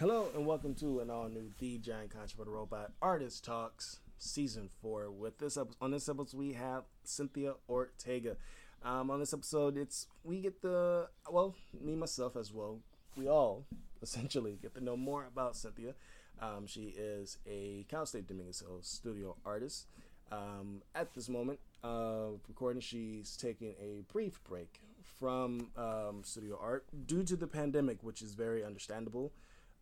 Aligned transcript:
Hello 0.00 0.30
and 0.34 0.46
welcome 0.46 0.74
to 0.76 1.00
an 1.00 1.10
all 1.10 1.28
new 1.28 1.50
The 1.58 1.76
Giant 1.76 2.08
Controversial 2.08 2.54
Robot 2.54 2.92
Artist 3.02 3.44
Talks 3.44 3.98
Season 4.16 4.70
4. 4.80 5.10
With 5.10 5.36
this 5.36 5.58
episode, 5.58 5.76
on 5.78 5.90
this 5.90 6.08
episode, 6.08 6.38
we 6.38 6.54
have 6.54 6.84
Cynthia 7.04 7.52
Ortega. 7.68 8.38
Um, 8.82 9.10
on 9.10 9.20
this 9.20 9.34
episode, 9.34 9.76
it's 9.76 10.06
we 10.24 10.40
get 10.40 10.62
the 10.62 11.10
well, 11.30 11.54
me 11.78 11.96
myself 11.96 12.34
as 12.34 12.50
well. 12.50 12.78
We 13.14 13.28
all 13.28 13.66
essentially 14.02 14.58
get 14.62 14.74
to 14.76 14.82
know 14.82 14.96
more 14.96 15.26
about 15.26 15.54
Cynthia. 15.54 15.92
Um, 16.40 16.66
she 16.66 16.94
is 16.96 17.36
a 17.46 17.84
Cal 17.90 18.06
State 18.06 18.26
Dominguez 18.26 18.60
Hills 18.60 18.86
studio 18.86 19.36
artist. 19.44 19.86
Um, 20.32 20.80
at 20.94 21.12
this 21.12 21.28
moment 21.28 21.58
of 21.84 22.40
recording, 22.48 22.80
she's 22.80 23.36
taking 23.36 23.74
a 23.78 24.00
brief 24.10 24.42
break 24.44 24.80
from 25.18 25.68
um, 25.76 26.22
studio 26.24 26.58
art 26.58 26.86
due 27.06 27.22
to 27.22 27.36
the 27.36 27.46
pandemic, 27.46 28.02
which 28.02 28.22
is 28.22 28.32
very 28.32 28.64
understandable. 28.64 29.30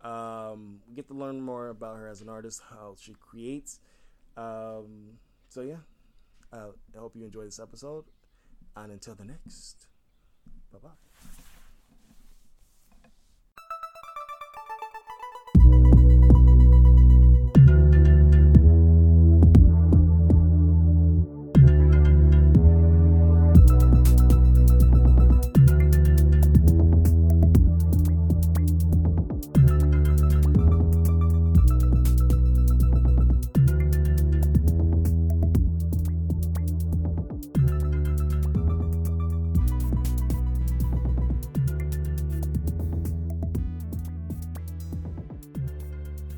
Um, 0.02 0.80
we 0.88 0.94
get 0.94 1.08
to 1.08 1.14
learn 1.14 1.40
more 1.40 1.68
about 1.68 1.96
her 1.96 2.08
as 2.08 2.20
an 2.20 2.29
artist, 2.29 2.62
how 2.70 2.94
she 2.98 3.14
creates. 3.14 3.80
Um, 4.36 5.18
so 5.48 5.62
yeah, 5.62 5.82
uh, 6.52 6.70
I 6.94 6.98
hope 6.98 7.16
you 7.16 7.25
enjoy 7.25 7.44
this 7.44 7.58
episode, 7.58 8.04
and 8.76 8.92
until 8.92 9.14
the 9.14 9.25
next, 9.25 9.86
bye 10.72 10.79
bye. 10.82 11.07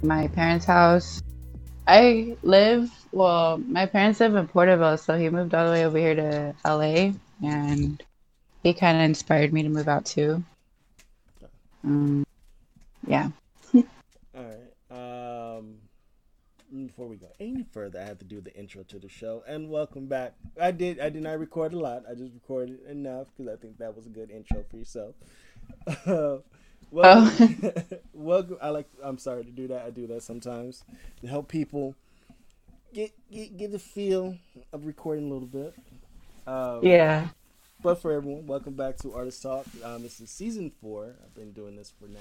My 0.03 0.29
parents' 0.29 0.65
house. 0.65 1.23
I 1.87 2.37
live, 2.43 2.91
well, 3.13 3.59
my 3.59 3.87
parents 3.87 4.21
live 4.21 4.35
in 4.35 4.47
Porterville, 4.47 4.99
so 4.99 5.19
he 5.19 5.29
moved 5.29 5.55
all 5.55 5.67
the 5.67 5.73
way 5.73 5.85
over 5.85 5.99
here 5.99 6.15
to 6.15 6.55
LA, 6.65 7.13
and 7.43 8.03
he 8.63 8.75
kind 8.75 8.97
of 8.99 9.03
inspired 9.03 9.53
me 9.53 9.63
to 9.63 9.69
move 9.69 9.89
out 9.89 10.05
too. 10.05 10.43
Um, 11.85 12.25
yeah. 13.07 13.31
All 13.75 13.83
right. 14.35 14.71
Um, 14.91 15.77
before 16.87 17.09
we 17.09 17.17
go 17.17 17.29
any 17.41 17.65
further, 17.73 18.01
I 18.01 18.05
have 18.05 18.19
to 18.19 18.25
do 18.25 18.41
the 18.41 18.55
intro 18.55 18.83
to 18.85 18.99
the 18.99 19.09
show. 19.09 19.43
And 19.47 19.71
welcome 19.71 20.07
back. 20.07 20.35
I 20.61 20.71
did. 20.71 21.01
I 21.01 21.09
did 21.09 21.23
not 21.23 21.39
record 21.39 21.73
a 21.73 21.79
lot. 21.79 22.05
I 22.09 22.15
just 22.15 22.35
recorded 22.35 22.81
enough 22.89 23.29
because 23.37 23.53
I 23.53 23.57
think 23.57 23.79
that 23.79 23.97
was 23.97 24.07
a 24.07 24.11
good 24.11 24.31
intro 24.31 24.65
for 24.71 24.77
yourself. 24.77 25.15
well, 26.91 27.33
oh. 27.41 27.83
welcome. 28.13 28.59
I 28.61 28.69
like. 28.71 28.89
I'm 29.03 29.19
sorry 29.19 29.45
to 29.45 29.51
do 29.51 29.69
that. 29.69 29.85
I 29.85 29.91
do 29.91 30.07
that 30.09 30.23
sometimes 30.23 30.85
to 31.21 31.27
help 31.27 31.49
people 31.49 31.95
get 32.93 33.13
get 33.31 33.57
get 33.57 33.73
the 33.73 33.79
feel 33.79 34.37
of 34.73 34.87
recording 34.87 35.31
a 35.31 35.33
little 35.33 35.49
bit. 35.49 35.75
Um, 36.47 36.81
yeah. 36.83 37.29
But 37.83 38.03
for 38.03 38.13
everyone, 38.13 38.47
welcome 38.47 38.75
back 38.75 38.99
to 38.99 39.15
Artist 39.15 39.43
Talk. 39.43 39.67
Um, 39.83 40.03
this 40.03 40.21
is 40.21 40.31
season 40.31 40.71
four. 40.83 41.15
I've 41.25 41.35
been 41.35 41.53
doing 41.53 41.77
this 41.77 41.91
for 41.91 42.09
now 42.09 42.19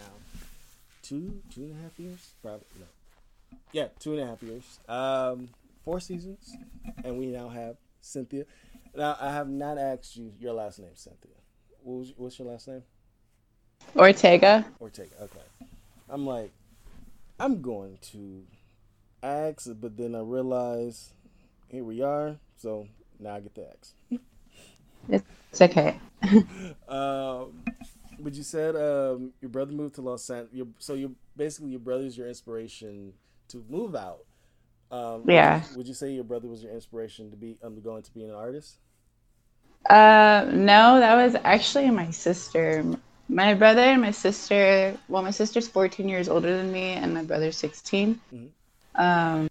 two 1.01 1.41
two 1.53 1.63
and 1.63 1.79
a 1.79 1.83
half 1.83 1.99
years, 1.99 2.33
probably 2.41 2.65
no, 2.79 2.85
yeah, 3.71 3.87
two 3.99 4.13
and 4.13 4.21
a 4.21 4.27
half 4.27 4.41
years. 4.43 4.79
Um, 4.87 5.49
four 5.83 5.99
seasons, 5.99 6.55
and 7.03 7.17
we 7.17 7.27
now 7.27 7.49
have 7.49 7.77
Cynthia. 8.01 8.45
Now 8.95 9.17
I 9.19 9.31
have 9.31 9.49
not 9.49 9.77
asked 9.77 10.15
you 10.15 10.31
your 10.39 10.53
last 10.53 10.79
name, 10.79 10.89
Cynthia. 10.95 11.31
What 11.81 11.99
was, 11.99 12.13
what's 12.15 12.39
your 12.39 12.47
last 12.47 12.67
name? 12.67 12.83
Ortega. 13.95 14.65
Ortega. 14.79 15.15
Okay. 15.21 15.67
I'm 16.09 16.25
like, 16.25 16.51
I'm 17.39 17.61
going 17.61 17.97
to 18.11 18.43
ask, 19.23 19.67
but 19.79 19.97
then 19.97 20.15
I 20.15 20.21
realize 20.21 21.13
here 21.67 21.83
we 21.83 22.01
are. 22.01 22.37
So 22.57 22.87
now 23.19 23.35
I 23.35 23.39
get 23.39 23.55
the 23.55 23.67
ask. 23.69 25.21
it's 25.51 25.61
okay. 25.61 25.99
um, 26.87 27.63
but 28.19 28.33
you 28.33 28.43
said 28.43 28.75
um, 28.75 29.31
your 29.41 29.49
brother 29.49 29.71
moved 29.71 29.95
to 29.95 30.01
Los 30.01 30.29
Angeles. 30.29 30.67
So 30.79 30.93
you 30.93 31.15
basically 31.37 31.71
your 31.71 31.79
brother's 31.79 32.17
your 32.17 32.27
inspiration 32.27 33.13
to 33.49 33.63
move 33.69 33.95
out. 33.95 34.25
Um, 34.91 35.23
yeah. 35.27 35.55
Would 35.55 35.69
you, 35.69 35.77
would 35.77 35.87
you, 35.87 35.93
say 35.93 36.11
your 36.11 36.23
brother 36.23 36.47
was 36.47 36.63
your 36.63 36.73
inspiration 36.73 37.29
to 37.31 37.37
be 37.37 37.57
undergoing 37.63 38.03
to 38.03 38.11
be 38.11 38.23
an 38.23 38.31
artist? 38.31 38.77
Uh, 39.89 40.45
no, 40.51 40.99
that 40.99 41.15
was 41.15 41.35
actually 41.43 41.89
my 41.91 42.09
sister. 42.11 42.83
My 43.29 43.53
brother 43.53 43.81
and 43.81 44.01
my 44.01 44.11
sister. 44.11 44.97
Well, 45.07 45.21
my 45.21 45.29
sister's 45.31 45.67
14 45.67 46.09
years 46.09 46.27
older 46.27 46.57
than 46.57 46.71
me, 46.71 46.93
and 46.93 47.13
my 47.13 47.23
brother's 47.23 47.57
16. 47.57 48.19
Mm-hmm. 48.33 49.01
Um, 49.01 49.49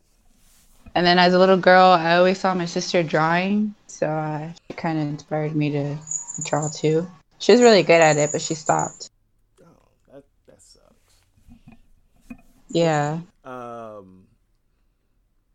and 0.97 1.07
then 1.07 1.21
as 1.21 1.33
a 1.33 1.39
little 1.39 1.57
girl, 1.57 1.87
I 1.87 2.17
always 2.17 2.41
saw 2.41 2.55
my 2.55 2.65
sister 2.65 3.05
drawing, 3.05 3.77
so 3.87 4.09
uh, 4.09 4.51
it 4.69 4.77
kind 4.77 4.99
of 4.99 5.07
inspired 5.07 5.55
me 5.55 5.71
to 5.71 5.97
draw 6.45 6.69
too. 6.69 7.09
She 7.39 7.53
was 7.53 7.61
really 7.61 7.85
good 7.85 8.01
at 8.01 8.17
it, 8.17 8.33
but 8.33 8.43
she 8.43 8.55
stopped. 8.55 9.11
Oh, 9.63 9.67
that 10.13 10.25
that 10.49 10.61
sucks. 10.61 11.15
Yeah. 12.69 13.21
Um, 13.45 14.27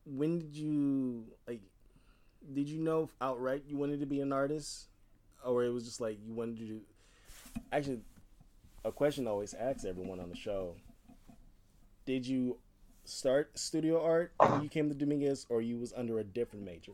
when 0.06 0.40
did 0.40 0.56
you 0.56 1.26
like? 1.46 1.60
Did 2.54 2.70
you 2.70 2.80
know 2.80 3.10
outright 3.20 3.64
you 3.68 3.76
wanted 3.76 4.00
to 4.00 4.06
be 4.06 4.22
an 4.22 4.32
artist, 4.32 4.88
or 5.46 5.66
it 5.66 5.70
was 5.70 5.84
just 5.84 6.00
like 6.00 6.18
you 6.26 6.34
wanted 6.34 6.58
to 6.60 6.64
do? 6.64 6.82
Actually, 7.74 8.00
a 8.86 8.92
question 8.92 9.28
I 9.28 9.32
always 9.32 9.54
ask 9.54 9.86
everyone 9.86 10.20
on 10.20 10.30
the 10.30 10.36
show: 10.36 10.76
Did 12.06 12.28
you 12.28 12.58
start 13.06 13.58
studio 13.58 14.04
art 14.04 14.34
when 14.38 14.64
you 14.64 14.70
came 14.70 14.90
to 14.90 14.96
Dominguez, 14.96 15.46
or 15.50 15.62
you 15.62 15.78
was 15.78 15.94
under 15.94 16.20
a 16.20 16.24
different 16.24 16.66
major? 16.66 16.94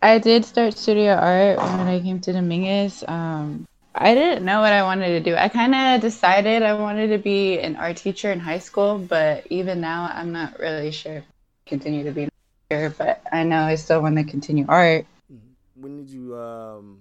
I 0.00 0.18
did 0.18 0.44
start 0.44 0.76
studio 0.76 1.12
art 1.12 1.58
when 1.58 1.86
I 1.86 2.00
came 2.00 2.20
to 2.20 2.32
Dominguez. 2.32 3.04
Um, 3.06 3.68
I 3.94 4.14
didn't 4.14 4.44
know 4.44 4.60
what 4.60 4.72
I 4.72 4.82
wanted 4.82 5.08
to 5.08 5.20
do. 5.20 5.36
I 5.36 5.48
kind 5.48 5.74
of 5.74 6.00
decided 6.00 6.62
I 6.62 6.74
wanted 6.74 7.08
to 7.08 7.18
be 7.18 7.60
an 7.60 7.76
art 7.76 7.98
teacher 7.98 8.32
in 8.32 8.40
high 8.40 8.58
school, 8.58 8.98
but 8.98 9.46
even 9.50 9.80
now, 9.80 10.10
I'm 10.12 10.32
not 10.32 10.58
really 10.58 10.90
sure 10.90 11.18
if 11.18 11.24
I 11.24 11.68
continue 11.68 12.04
to 12.04 12.10
be 12.10 12.22
an 12.24 12.30
art 12.70 12.92
teacher. 12.92 12.94
But 12.98 13.22
I 13.30 13.44
know 13.44 13.60
I 13.60 13.76
still 13.76 14.02
want 14.02 14.16
to 14.16 14.24
continue 14.24 14.64
art. 14.68 15.06
Mm-hmm. 15.32 15.82
When 15.82 15.96
did 15.98 16.10
you? 16.10 16.36
Um, 16.36 16.98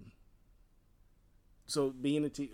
so 1.65 1.89
being 1.89 2.25
a 2.25 2.29
teacher, 2.29 2.53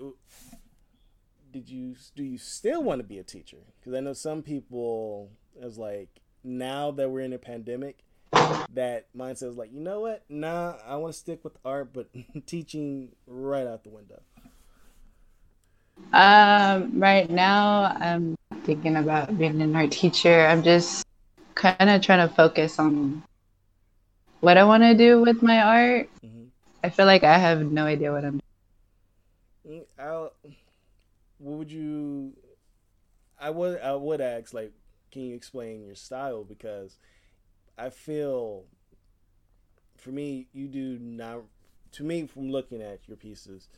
did 1.57 1.69
you 1.69 1.95
do 2.16 2.23
you 2.23 2.38
still 2.38 2.84
want 2.84 3.00
to 3.00 3.07
be 3.07 3.18
a 3.18 3.23
teacher? 3.23 3.57
Because 3.79 3.95
I 3.95 4.00
know 4.00 4.13
some 4.13 4.44
people 4.44 5.31
is 5.59 5.78
like 5.78 6.09
now 6.44 6.91
that 6.91 7.09
we're 7.09 7.22
in 7.22 7.34
a 7.34 7.40
pandemic, 7.40 8.03
that 8.73 9.07
mindset 9.18 9.50
is 9.50 9.57
like, 9.57 9.73
you 9.73 9.79
know 9.79 10.01
what? 10.01 10.23
Nah, 10.29 10.75
I 10.88 10.97
want 10.97 11.13
to 11.13 11.19
stick 11.19 11.44
with 11.44 11.57
art, 11.66 11.94
but 11.94 12.09
teaching 12.45 13.09
right 13.25 13.66
out 13.66 13.84
the 13.84 13.90
window. 13.90 14.22
Um, 16.13 17.00
right 17.00 17.28
now, 17.28 17.97
I'm 18.00 18.35
thinking 18.63 18.95
about 18.95 19.35
being 19.35 19.59
an 19.59 19.75
art 19.75 19.91
teacher. 19.91 20.45
I'm 20.45 20.62
just 20.62 21.06
kind 21.56 21.89
of 21.89 22.03
trying 22.03 22.28
to 22.28 22.34
focus 22.35 22.78
on 22.78 23.24
what 24.41 24.57
I 24.57 24.63
want 24.63 24.84
to 24.84 24.94
do 24.94 25.22
with 25.22 25.41
my 25.41 25.59
art. 25.59 26.09
Mm-hmm. 26.24 26.44
I 26.84 26.91
feel 26.91 27.07
like 27.07 27.24
I 27.24 27.39
have 27.39 27.72
no 27.72 27.85
idea 27.85 28.12
what 28.12 28.24
I'm 28.24 28.39
doing. 29.66 29.81
Mm, 29.81 29.85
I'll, 30.00 30.34
what 31.38 31.58
would 31.58 31.72
you? 31.72 32.34
I 33.40 33.50
would 33.50 33.80
I 33.81 33.94
would 33.94 34.22
ask 34.22 34.53
like, 34.53 34.74
can 35.12 35.24
you 35.24 35.36
explain 35.36 35.84
your 35.86 35.95
style 35.95 36.44
because 36.44 36.98
I 37.78 37.89
feel 37.89 38.66
for 39.98 40.12
me, 40.12 40.48
you 40.54 40.68
do 40.68 40.98
not. 41.00 41.44
To 41.94 42.04
me, 42.04 42.28
from 42.28 42.51
looking 42.51 42.81
at 42.81 43.07
your 43.07 43.18
pieces, 43.18 43.69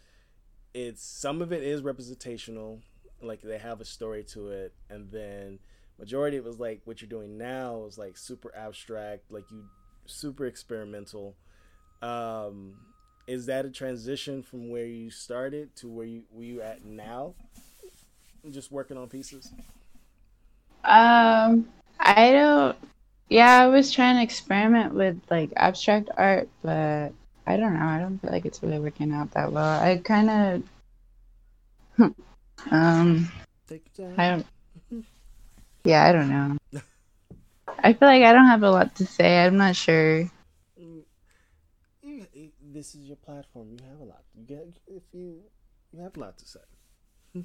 it's 0.73 1.03
some 1.03 1.41
of 1.41 1.51
it 1.51 1.63
is 1.63 1.81
representational, 1.81 2.81
like 3.21 3.41
they 3.41 3.57
have 3.57 3.81
a 3.81 3.85
story 3.85 4.23
to 4.25 4.49
it, 4.49 4.73
and 4.89 5.11
then 5.11 5.59
majority 5.97 6.37
of 6.37 6.45
it 6.45 6.47
was 6.47 6.59
like 6.59 6.81
what 6.85 7.01
you're 7.01 7.09
doing 7.09 7.37
now 7.37 7.85
is 7.85 7.97
like 7.97 8.17
super 8.17 8.53
abstract, 8.55 9.31
like 9.31 9.49
you 9.51 9.65
super 10.05 10.45
experimental. 10.45 11.35
Um, 12.01 12.75
is 13.29 13.45
that 13.45 13.65
a 13.65 13.69
transition 13.69 14.41
from 14.41 14.69
where 14.69 14.85
you 14.85 15.09
started 15.09 15.75
to 15.77 15.87
where 15.87 16.05
you 16.05 16.23
where 16.31 16.45
you 16.45 16.61
at 16.61 16.83
now? 16.83 17.35
Just 18.49 18.71
working 18.71 18.97
on 18.97 19.07
pieces. 19.07 19.51
Um, 20.83 21.67
I 21.99 22.31
don't 22.31 22.77
yeah, 23.29 23.61
I 23.61 23.67
was 23.67 23.91
trying 23.91 24.15
to 24.15 24.23
experiment 24.23 24.93
with 24.93 25.21
like 25.29 25.51
abstract 25.55 26.09
art, 26.17 26.49
but 26.63 27.13
I 27.45 27.57
don't 27.57 27.75
know. 27.75 27.85
I 27.85 27.99
don't 27.99 28.17
feel 28.17 28.31
like 28.31 28.45
it's 28.45 28.61
really 28.63 28.79
working 28.79 29.13
out 29.13 29.31
that 29.31 29.51
well. 29.51 29.79
I 29.79 29.97
kind 30.03 30.63
of, 31.99 32.13
um, 32.71 33.31
I 34.17 34.29
don't. 34.29 34.45
Yeah, 35.83 36.05
I 36.05 36.11
don't 36.11 36.29
know. 36.29 36.57
I 37.83 37.93
feel 37.93 38.07
like 38.07 38.23
I 38.23 38.33
don't 38.33 38.47
have 38.47 38.63
a 38.63 38.71
lot 38.71 38.95
to 38.95 39.05
say. 39.05 39.45
I'm 39.45 39.57
not 39.57 39.75
sure. 39.75 40.29
This 42.79 42.95
is 42.95 43.07
your 43.07 43.17
platform. 43.17 43.71
You 43.73 43.79
have 43.89 43.99
a 43.99 44.05
lot. 44.05 44.23
You 44.33 44.45
get 44.45 44.65
if 44.87 45.03
you 45.11 45.41
you 45.91 46.01
have 46.01 46.15
a 46.15 46.19
lot 46.21 46.37
to 46.37 46.45
say. 46.47 46.61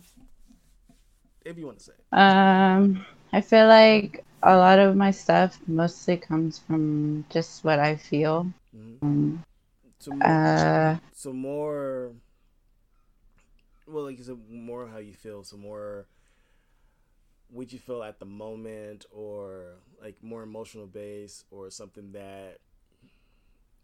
if 1.44 1.58
you 1.58 1.66
want 1.66 1.80
to 1.80 1.84
say. 1.84 1.92
Um, 2.12 3.04
I 3.32 3.40
feel 3.40 3.66
like 3.66 4.24
a 4.44 4.56
lot 4.56 4.78
of 4.78 4.94
my 4.94 5.10
stuff 5.10 5.58
mostly 5.66 6.18
comes 6.18 6.60
from 6.60 7.24
just 7.30 7.64
what 7.64 7.80
I 7.80 7.96
feel. 7.96 8.46
Mm-hmm. 8.76 9.04
Um, 9.04 9.44
so 9.98 10.12
more, 10.12 10.28
uh, 10.28 10.96
so 11.12 11.32
more. 11.32 12.12
Well, 13.88 14.04
like 14.04 14.18
you 14.18 14.22
said, 14.22 14.38
more 14.48 14.86
how 14.86 14.98
you 14.98 15.14
feel. 15.14 15.42
So 15.42 15.56
more 15.56 16.06
what 17.50 17.72
you 17.72 17.80
feel 17.80 18.04
at 18.04 18.20
the 18.20 18.24
moment, 18.26 19.04
or 19.10 19.78
like 20.00 20.14
more 20.22 20.44
emotional 20.44 20.86
base, 20.86 21.42
or 21.50 21.70
something 21.70 22.12
that, 22.12 22.58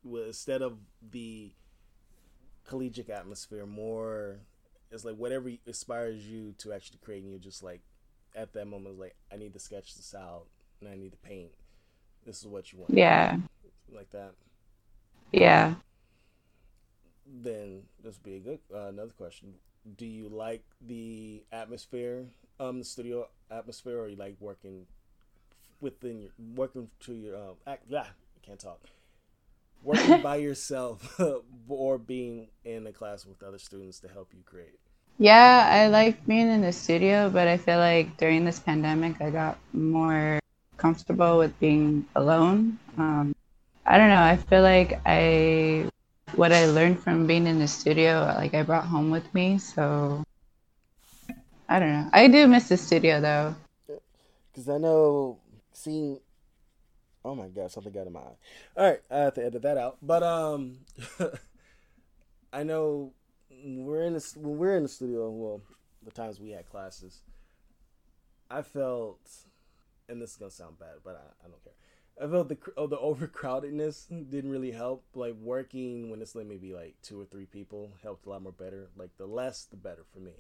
instead 0.04 0.62
of 0.62 0.78
the 1.10 1.52
collegiate 2.66 3.10
atmosphere, 3.10 3.66
more 3.66 4.38
it's 4.90 5.04
like 5.04 5.16
whatever 5.16 5.50
inspires 5.66 6.26
you 6.26 6.54
to 6.58 6.72
actually 6.72 6.98
create, 7.02 7.22
and 7.22 7.30
you're 7.30 7.38
just 7.38 7.62
like 7.62 7.80
at 8.34 8.52
that 8.54 8.66
moment, 8.66 8.98
like 8.98 9.14
I 9.32 9.36
need 9.36 9.52
to 9.52 9.60
sketch 9.60 9.94
this 9.96 10.14
out, 10.14 10.46
and 10.80 10.88
I 10.88 10.96
need 10.96 11.12
to 11.12 11.18
paint. 11.18 11.50
This 12.26 12.40
is 12.40 12.46
what 12.46 12.72
you 12.72 12.80
want. 12.80 12.92
Yeah. 12.92 13.36
Like 13.92 14.10
that. 14.10 14.32
Yeah. 15.32 15.74
Then 17.26 17.82
this 18.02 18.16
would 18.16 18.22
be 18.22 18.36
a 18.36 18.40
good 18.40 18.58
uh, 18.74 18.88
another 18.88 19.12
question. 19.12 19.54
Do 19.96 20.06
you 20.06 20.28
like 20.28 20.62
the 20.84 21.44
atmosphere, 21.52 22.26
um, 22.58 22.78
the 22.78 22.84
studio 22.84 23.28
atmosphere, 23.50 23.98
or 23.98 24.08
you 24.08 24.16
like 24.16 24.36
working 24.40 24.86
within 25.80 26.20
your 26.20 26.30
working 26.54 26.90
to 27.00 27.14
your 27.14 27.36
um, 27.36 27.54
act? 27.66 27.84
Yeah, 27.88 28.00
I 28.02 28.46
can't 28.46 28.58
talk. 28.58 28.80
Working 29.82 30.22
by 30.22 30.36
yourself 30.36 31.20
or 31.68 31.98
being 31.98 32.48
in 32.64 32.86
a 32.86 32.92
class 32.92 33.24
with 33.26 33.42
other 33.42 33.58
students 33.58 34.00
to 34.00 34.08
help 34.08 34.32
you 34.34 34.42
create. 34.44 34.78
Yeah, 35.18 35.68
I 35.70 35.88
like 35.88 36.26
being 36.26 36.48
in 36.48 36.62
the 36.62 36.72
studio, 36.72 37.28
but 37.28 37.46
I 37.46 37.58
feel 37.58 37.78
like 37.78 38.16
during 38.16 38.44
this 38.44 38.58
pandemic, 38.58 39.20
I 39.20 39.30
got 39.30 39.58
more 39.72 40.40
comfortable 40.78 41.36
with 41.36 41.58
being 41.60 42.06
alone. 42.16 42.78
Um, 42.96 43.34
I 43.84 43.98
don't 43.98 44.08
know. 44.08 44.22
I 44.22 44.36
feel 44.36 44.62
like 44.62 44.98
I, 45.04 45.86
what 46.36 46.52
I 46.52 46.66
learned 46.66 47.00
from 47.00 47.26
being 47.26 47.46
in 47.46 47.58
the 47.58 47.68
studio, 47.68 48.32
like 48.36 48.54
I 48.54 48.62
brought 48.62 48.84
home 48.86 49.10
with 49.10 49.28
me. 49.34 49.58
So 49.58 50.24
I 51.68 51.78
don't 51.78 51.92
know. 51.92 52.08
I 52.12 52.26
do 52.26 52.46
miss 52.48 52.68
the 52.68 52.76
studio 52.76 53.20
though. 53.20 53.54
Because 54.50 54.68
I 54.68 54.78
know 54.78 55.38
seeing. 55.72 56.18
Oh 57.24 57.34
my 57.34 57.48
god, 57.48 57.70
something 57.70 57.92
got 57.92 58.06
in 58.06 58.12
my 58.12 58.20
eye. 58.20 58.36
All 58.76 58.90
right, 58.90 59.00
I 59.10 59.18
have 59.18 59.34
to 59.34 59.44
edit 59.44 59.62
that 59.62 59.76
out. 59.76 59.98
But 60.02 60.22
um, 60.22 60.78
I 62.52 62.62
know 62.62 63.12
we're 63.64 64.04
in 64.04 64.14
this 64.14 64.36
when 64.36 64.56
we're 64.58 64.76
in 64.76 64.84
the 64.84 64.88
studio, 64.88 65.30
well, 65.30 65.60
the 66.02 66.10
times 66.10 66.40
we 66.40 66.50
had 66.50 66.68
classes, 66.68 67.20
I 68.50 68.62
felt, 68.62 69.20
and 70.08 70.20
this 70.20 70.32
is 70.32 70.36
gonna 70.36 70.50
sound 70.50 70.78
bad, 70.78 70.98
but 71.04 71.16
I, 71.16 71.46
I 71.46 71.48
don't 71.48 71.62
care. 71.62 71.74
I 72.22 72.30
felt 72.30 72.48
the 72.48 72.58
oh, 72.76 72.86
the 72.86 72.98
overcrowdedness 72.98 74.30
didn't 74.30 74.50
really 74.50 74.72
help. 74.72 75.04
Like 75.14 75.34
working 75.40 76.10
when 76.10 76.20
it's 76.20 76.34
like 76.34 76.46
maybe 76.46 76.72
like 76.74 76.96
two 77.02 77.20
or 77.20 77.24
three 77.24 77.46
people 77.46 77.92
helped 78.02 78.26
a 78.26 78.30
lot 78.30 78.42
more 78.42 78.52
better. 78.52 78.88
Like 78.96 79.16
the 79.16 79.26
less, 79.26 79.64
the 79.64 79.76
better 79.76 80.04
for 80.12 80.20
me. 80.20 80.32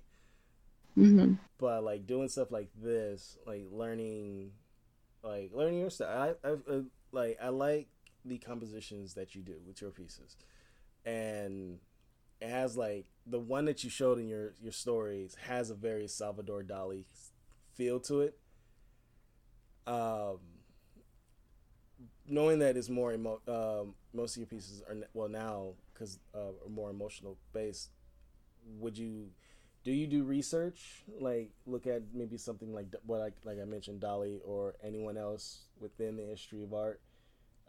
Mm-hmm. 0.98 1.34
But 1.58 1.84
like 1.84 2.06
doing 2.06 2.28
stuff 2.28 2.50
like 2.50 2.68
this, 2.82 3.38
like 3.46 3.64
learning, 3.70 4.50
like 5.22 5.50
learning 5.54 5.80
your 5.80 5.90
stuff. 5.90 6.36
I, 6.44 6.48
I, 6.48 6.52
I 6.52 6.82
like 7.12 7.38
I 7.42 7.48
like 7.48 7.88
the 8.24 8.38
compositions 8.38 9.14
that 9.14 9.34
you 9.34 9.42
do 9.42 9.56
with 9.66 9.80
your 9.80 9.90
pieces, 9.90 10.36
and 11.04 11.78
it 12.40 12.48
has 12.48 12.76
like 12.76 13.06
the 13.26 13.38
one 13.38 13.64
that 13.66 13.84
you 13.84 13.90
showed 13.90 14.18
in 14.18 14.28
your 14.28 14.54
your 14.60 14.72
stories 14.72 15.36
has 15.46 15.70
a 15.70 15.74
very 15.74 16.08
Salvador 16.08 16.62
Dali 16.62 17.04
feel 17.74 18.00
to 18.00 18.22
it. 18.22 18.38
Um, 19.86 20.38
knowing 22.26 22.58
that 22.60 22.76
it's 22.76 22.88
more 22.88 23.12
emo- 23.12 23.40
um, 23.48 23.94
most 24.12 24.36
of 24.36 24.38
your 24.38 24.46
pieces 24.46 24.82
are 24.88 24.96
well 25.14 25.28
now 25.28 25.72
because 25.92 26.18
uh, 26.34 26.38
are 26.64 26.70
more 26.70 26.90
emotional 26.90 27.36
based. 27.52 27.90
Would 28.78 28.98
you 28.98 29.30
do 29.84 29.92
you 29.92 30.06
do 30.06 30.24
research 30.24 31.02
like 31.20 31.50
look 31.66 31.86
at 31.86 32.02
maybe 32.12 32.36
something 32.36 32.74
like 32.74 32.86
what 33.06 33.20
like 33.20 33.34
like 33.44 33.58
I 33.60 33.64
mentioned 33.64 34.00
Dali 34.00 34.38
or 34.44 34.74
anyone 34.84 35.16
else 35.16 35.60
within 35.80 36.16
the 36.16 36.24
history 36.24 36.62
of 36.62 36.74
art, 36.74 37.00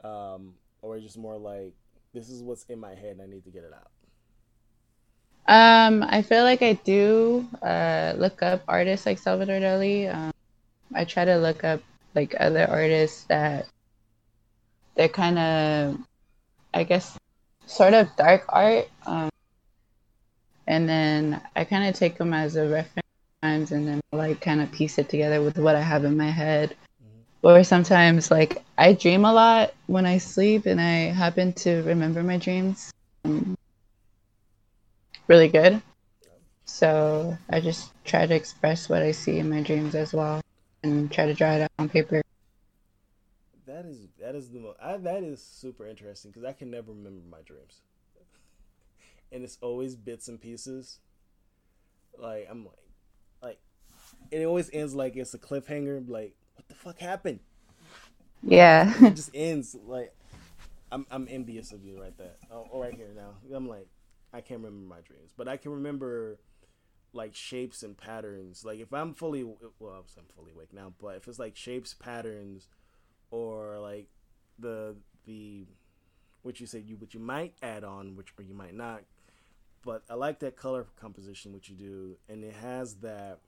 um, 0.03 0.55
or 0.81 0.99
just 0.99 1.17
more 1.17 1.37
like 1.37 1.73
this 2.13 2.29
is 2.29 2.43
what's 2.43 2.65
in 2.65 2.79
my 2.79 2.93
head 2.95 3.13
and 3.13 3.21
I 3.21 3.25
need 3.25 3.45
to 3.45 3.49
get 3.49 3.63
it 3.63 3.73
out. 3.73 3.91
Um, 5.47 6.03
I 6.07 6.21
feel 6.21 6.43
like 6.43 6.61
I 6.61 6.73
do 6.73 7.47
uh, 7.61 8.13
look 8.17 8.43
up 8.43 8.63
artists 8.67 9.05
like 9.05 9.17
Salvador 9.17 9.59
Dali. 9.59 10.13
Um, 10.13 10.31
I 10.93 11.05
try 11.05 11.25
to 11.25 11.37
look 11.37 11.63
up 11.63 11.81
like 12.13 12.35
other 12.39 12.69
artists 12.69 13.23
that 13.25 13.67
they're 14.95 15.09
kind 15.09 15.39
of, 15.39 15.97
I 16.73 16.83
guess, 16.83 17.17
sort 17.65 17.93
of 17.93 18.15
dark 18.17 18.45
art. 18.49 18.87
And 20.67 20.87
then 20.87 21.41
I 21.55 21.63
kind 21.63 21.87
of 21.87 21.95
take 21.95 22.17
them 22.17 22.33
as 22.33 22.55
a 22.55 22.67
reference 22.67 23.07
times 23.41 23.71
and 23.71 23.87
then 23.87 24.01
like 24.11 24.41
kind 24.41 24.61
of 24.61 24.71
piece 24.71 24.97
it 24.97 25.09
together 25.09 25.41
with 25.41 25.57
what 25.57 25.75
I 25.75 25.81
have 25.81 26.05
in 26.05 26.15
my 26.15 26.29
head. 26.29 26.75
Mm-hmm. 27.03 27.47
Or 27.47 27.63
sometimes 27.63 28.31
like 28.31 28.63
I 28.77 28.93
dream 28.93 29.25
a 29.25 29.33
lot 29.33 29.73
when 29.87 30.05
I 30.05 30.17
sleep 30.17 30.65
and 30.65 30.79
I 30.79 31.11
happen 31.11 31.53
to 31.53 31.81
remember 31.83 32.23
my 32.23 32.37
dreams. 32.37 32.91
Um, 33.25 33.57
really 35.27 35.47
good. 35.47 35.81
So 36.65 37.37
I 37.49 37.59
just 37.59 37.91
try 38.05 38.25
to 38.25 38.33
express 38.33 38.87
what 38.87 39.01
I 39.01 39.11
see 39.11 39.39
in 39.39 39.49
my 39.49 39.61
dreams 39.61 39.93
as 39.93 40.13
well, 40.13 40.41
and 40.83 41.11
try 41.11 41.25
to 41.25 41.33
draw 41.33 41.51
it 41.51 41.61
out 41.61 41.71
on 41.77 41.89
paper. 41.89 42.21
That 43.67 43.85
is 43.85 44.07
that 44.19 44.35
is 44.35 44.49
the 44.49 44.59
most, 44.59 44.77
I, 44.81 44.97
that 44.97 45.23
is 45.23 45.41
super 45.41 45.85
interesting 45.85 46.31
because 46.31 46.45
I 46.45 46.53
can 46.53 46.71
never 46.71 46.91
remember 46.91 47.21
my 47.29 47.41
dreams, 47.41 47.81
and 49.31 49.44
it's 49.44 49.57
always 49.62 49.95
bits 49.95 50.28
and 50.28 50.39
pieces. 50.39 51.00
Like 52.18 52.48
I'm 52.50 52.66
like, 52.66 52.75
like, 53.42 53.60
and 54.31 54.42
it 54.42 54.45
always 54.45 54.69
ends 54.74 54.94
like 54.94 55.16
it's 55.16 55.33
a 55.33 55.39
cliffhanger. 55.39 56.07
Like 56.07 56.36
what 56.56 56.68
the 56.68 56.75
fuck 56.75 57.00
happened? 57.00 57.39
Yeah, 58.44 58.94
it 59.06 59.16
just 59.16 59.31
ends 59.33 59.76
like 59.85 60.14
I'm 60.92 61.06
I'm 61.11 61.28
envious 61.30 61.71
of 61.71 61.83
you 61.83 62.00
right 62.02 62.18
there. 62.18 62.35
Oh, 62.52 62.68
right 62.80 62.94
here 62.94 63.14
now. 63.16 63.35
I'm 63.56 63.68
like 63.68 63.88
I 64.33 64.42
can't 64.42 64.61
remember 64.61 64.88
my 64.95 65.02
dreams, 65.02 65.31
but 65.38 65.47
I 65.47 65.57
can 65.57 65.71
remember 65.71 66.40
like 67.14 67.35
shapes 67.35 67.83
and 67.83 67.97
patterns. 67.97 68.64
Like 68.66 68.80
if 68.80 68.94
I'm 68.94 69.14
fully 69.14 69.44
well, 69.44 70.06
I'm 70.18 70.26
fully 70.35 70.52
awake 70.52 70.73
now, 70.73 70.94
but 71.00 71.18
if 71.18 71.28
it's 71.28 71.40
like 71.40 71.56
shapes, 71.56 71.94
patterns, 71.94 72.68
or 73.31 73.80
like 73.80 74.07
the 74.59 74.95
the 75.26 75.66
which 76.44 76.59
you 76.59 76.68
said 76.68 76.83
you 76.85 76.97
what 76.97 77.14
you 77.14 77.19
might 77.19 77.56
add 77.61 77.83
on, 77.83 78.16
which 78.16 78.33
or 78.38 78.44
you 78.44 78.54
might 78.54 78.76
not. 78.76 79.04
But 79.83 80.04
I 80.09 80.14
like 80.14 80.40
that 80.40 80.56
color 80.56 80.85
composition 81.00 81.54
which 81.54 81.69
you 81.69 81.76
do, 81.76 82.18
and 82.30 82.44
it 82.44 82.54
has 82.54 82.95
that 82.95 83.40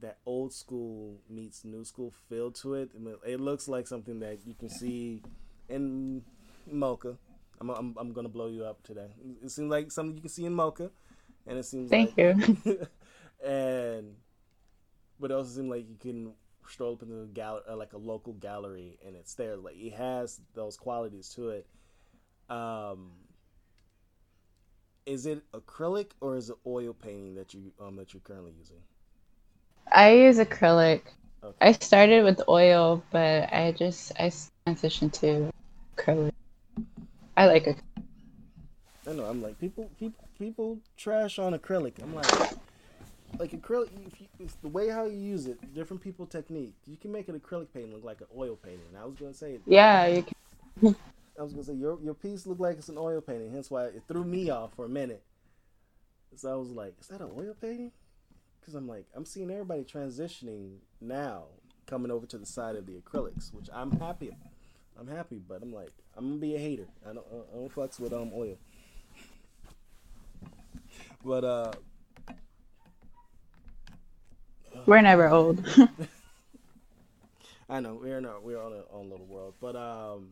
that 0.00 0.18
old 0.24 0.52
school 0.52 1.20
meets 1.28 1.64
new 1.64 1.84
school 1.84 2.12
feel 2.28 2.50
to 2.50 2.74
it. 2.74 2.90
It 3.26 3.40
looks 3.40 3.68
like 3.68 3.86
something 3.86 4.20
that 4.20 4.46
you 4.46 4.54
can 4.54 4.70
see 4.70 5.22
in 5.68 6.22
MoCA 6.70 7.18
I'm, 7.60 7.70
I'm, 7.70 7.94
I'm 7.98 8.12
gonna 8.12 8.28
blow 8.28 8.48
you 8.48 8.64
up 8.64 8.82
today. 8.82 9.08
It 9.42 9.50
seems 9.50 9.70
like 9.70 9.92
something 9.92 10.16
you 10.16 10.22
can 10.22 10.30
see 10.30 10.46
in 10.46 10.54
MoCA, 10.54 10.90
and 11.46 11.58
it 11.58 11.64
seems 11.64 11.90
thank 11.90 12.16
like, 12.16 12.36
you. 12.64 12.86
and 13.46 14.14
but 15.18 15.30
it 15.30 15.34
also 15.34 15.50
seems 15.50 15.70
like 15.70 15.86
you 15.88 15.96
can 16.00 16.32
stroll 16.66 16.94
up 16.94 17.02
into 17.02 17.20
a 17.20 17.26
gallery, 17.26 17.62
uh, 17.68 17.76
like 17.76 17.92
a 17.92 17.98
local 17.98 18.32
gallery, 18.32 18.98
and 19.06 19.14
it's 19.14 19.34
there. 19.34 19.56
Like 19.56 19.76
it 19.76 19.92
has 19.92 20.40
those 20.54 20.76
qualities 20.76 21.28
to 21.34 21.50
it. 21.50 21.66
Um, 22.48 23.10
is 25.10 25.26
it 25.26 25.42
acrylic 25.52 26.12
or 26.20 26.36
is 26.36 26.50
it 26.50 26.56
oil 26.64 26.94
painting 26.94 27.34
that 27.34 27.52
you 27.52 27.72
um 27.80 27.96
that 27.96 28.14
you're 28.14 28.20
currently 28.20 28.52
using? 28.56 28.76
I 29.92 30.12
use 30.12 30.38
acrylic. 30.38 31.02
Okay. 31.42 31.56
I 31.60 31.72
started 31.72 32.22
with 32.22 32.40
oil, 32.48 33.02
but 33.10 33.52
I 33.52 33.72
just 33.76 34.12
I 34.20 34.30
transitioned 34.66 35.12
to 35.20 35.50
acrylic. 35.96 36.30
I 37.36 37.46
like 37.46 37.66
it. 37.66 37.78
I 39.08 39.12
know. 39.12 39.24
I'm 39.24 39.42
like 39.42 39.58
people. 39.58 39.90
People. 39.98 40.24
People 40.38 40.78
trash 40.96 41.38
on 41.38 41.52
acrylic. 41.52 42.02
I'm 42.02 42.14
like, 42.14 42.32
like 43.38 43.50
acrylic. 43.50 43.90
If 44.06 44.20
you, 44.20 44.26
if 44.38 44.62
the 44.62 44.68
way 44.68 44.88
how 44.88 45.04
you 45.04 45.18
use 45.18 45.46
it, 45.46 45.74
different 45.74 46.02
people 46.02 46.24
technique. 46.24 46.74
You 46.86 46.96
can 46.96 47.12
make 47.12 47.28
an 47.28 47.38
acrylic 47.38 47.66
painting 47.74 47.92
look 47.92 48.04
like 48.04 48.20
an 48.20 48.28
oil 48.38 48.56
painting. 48.56 48.96
I 48.98 49.04
was 49.04 49.16
gonna 49.16 49.34
say. 49.34 49.58
Yeah, 49.66 50.06
you 50.06 50.22
can. 50.22 50.96
I 51.40 51.42
was 51.42 51.52
gonna 51.52 51.64
say 51.64 51.74
your 51.74 51.98
your 52.02 52.14
piece 52.14 52.46
looked 52.46 52.60
like 52.60 52.78
it's 52.78 52.90
an 52.90 52.98
oil 52.98 53.20
painting. 53.20 53.50
Hence 53.50 53.70
why 53.70 53.86
it 53.86 54.02
threw 54.06 54.22
me 54.22 54.50
off 54.50 54.74
for 54.76 54.84
a 54.84 54.88
minute. 54.88 55.22
So 56.36 56.52
I 56.52 56.54
was 56.54 56.68
like, 56.70 56.94
is 57.00 57.08
that 57.08 57.20
an 57.20 57.30
oil 57.36 57.56
painting? 57.60 57.90
because 58.60 58.74
I'm 58.74 58.86
like 58.86 59.06
I'm 59.14 59.24
seeing 59.24 59.50
everybody 59.50 59.82
transitioning 59.82 60.76
now, 61.00 61.44
coming 61.86 62.10
over 62.10 62.26
to 62.26 62.38
the 62.38 62.46
side 62.46 62.76
of 62.76 62.86
the 62.86 62.92
acrylics, 62.94 63.52
which 63.52 63.68
I'm 63.72 63.90
happy. 63.98 64.36
I'm 64.98 65.08
happy, 65.08 65.40
but 65.46 65.62
I'm 65.62 65.72
like 65.72 65.90
I'm 66.16 66.28
gonna 66.28 66.40
be 66.40 66.54
a 66.54 66.58
hater. 66.58 66.86
I 67.04 67.14
don't 67.14 67.26
I 67.32 67.56
don't 67.56 67.74
fucks 67.74 67.98
with 67.98 68.12
um 68.12 68.30
oil. 68.34 68.56
But 71.24 71.44
uh, 71.44 71.72
we're 74.86 75.02
never 75.02 75.28
old. 75.28 75.66
I 77.68 77.80
know 77.80 77.98
we're 78.00 78.20
not 78.20 78.42
we're 78.42 78.62
on 78.62 78.72
our 78.72 78.84
own 78.92 79.10
little 79.10 79.26
world, 79.26 79.54
but 79.60 79.76
um, 79.76 80.28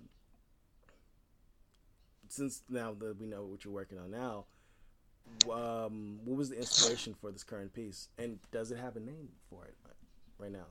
since 2.29 2.63
now 2.69 2.95
that 2.99 3.21
we 3.21 3.27
know 3.27 3.45
what 3.45 3.65
you're 3.65 3.75
working 3.75 3.99
on 3.99 4.11
now, 4.11 4.45
um, 5.51 6.19
what 6.25 6.37
was 6.37 6.51
the 6.51 6.57
inspiration 6.57 7.15
for 7.21 7.31
this 7.31 7.45
current 7.45 7.73
piece, 7.73 8.09
and 8.19 8.39
does 8.51 8.71
it 8.71 8.79
have 8.79 8.97
a 8.97 9.01
name 9.01 9.29
for 9.51 9.65
it 9.65 9.75
right 10.39 10.53
now? 10.53 10.67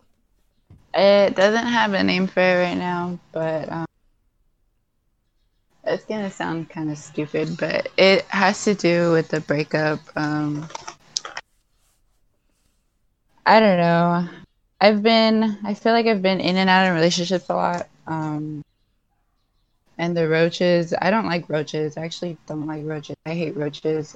It 0.94 1.36
doesn't 1.36 1.68
have 1.68 1.94
a 1.94 2.04
name 2.04 2.28
for 2.28 2.42
it 2.42 2.64
right 2.64 2.78
now, 2.78 3.20
but 3.32 3.72
um, 3.72 3.86
it's 5.84 6.06
gonna 6.06 6.32
sound 6.32 6.70
kind 6.70 6.92
of 6.92 6.98
stupid, 6.98 7.58
but 7.58 7.90
it 7.98 8.24
has 8.26 8.64
to 8.66 8.74
do 8.74 9.12
with 9.12 9.30
the 9.30 9.42
breakup. 9.42 10.00
Um, 10.16 10.68
I 13.46 13.60
don't 13.60 13.78
know. 13.78 14.28
I've 14.82 15.02
been, 15.02 15.58
I 15.64 15.74
feel 15.74 15.94
like 15.94 16.06
I've 16.06 16.22
been 16.22 16.40
in 16.40 16.58
and 16.58 16.70
out 16.70 16.88
of 16.88 16.96
relationships 16.96 17.50
a 17.50 17.56
lot. 17.56 17.88
Um, 18.06 18.64
and 19.98 20.16
the 20.16 20.28
roaches, 20.28 20.94
I 21.02 21.10
don't 21.10 21.26
like 21.26 21.50
roaches. 21.50 21.98
I 21.98 22.06
actually 22.06 22.38
don't 22.46 22.68
like 22.68 22.86
roaches. 22.86 23.16
I 23.26 23.34
hate 23.34 23.56
roaches. 23.56 24.16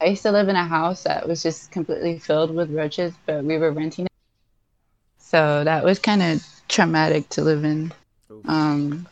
I 0.00 0.06
used 0.06 0.22
to 0.22 0.32
live 0.32 0.48
in 0.48 0.56
a 0.56 0.64
house 0.64 1.04
that 1.04 1.28
was 1.28 1.42
just 1.42 1.70
completely 1.70 2.18
filled 2.18 2.54
with 2.54 2.70
roaches, 2.70 3.12
but 3.26 3.44
we 3.44 3.58
were 3.58 3.70
renting 3.70 4.06
it. 4.06 4.12
So 5.18 5.62
that 5.64 5.84
was 5.84 5.98
kind 5.98 6.22
of 6.22 6.44
traumatic 6.68 7.28
to 7.30 7.42
live 7.42 7.64
in. 7.64 7.92
Um, 8.46 9.06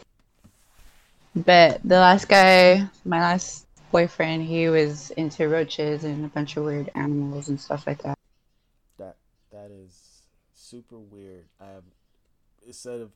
but 1.36 1.80
the 1.84 1.98
last 1.98 2.28
guy, 2.28 2.88
my 3.04 3.20
last 3.20 3.66
boyfriend, 3.92 4.42
he 4.42 4.68
was 4.68 5.10
into 5.12 5.48
roaches 5.48 6.04
and 6.04 6.24
a 6.24 6.28
bunch 6.28 6.56
of 6.56 6.64
weird 6.64 6.90
animals 6.94 7.48
and 7.48 7.60
stuff 7.60 7.86
like 7.86 8.02
that. 8.02 8.18
That 8.98 9.16
that 9.52 9.70
is 9.70 10.22
super 10.54 10.98
weird. 10.98 11.44
I 11.60 11.66
have 11.66 11.84
instead 12.66 13.00
of 13.00 13.10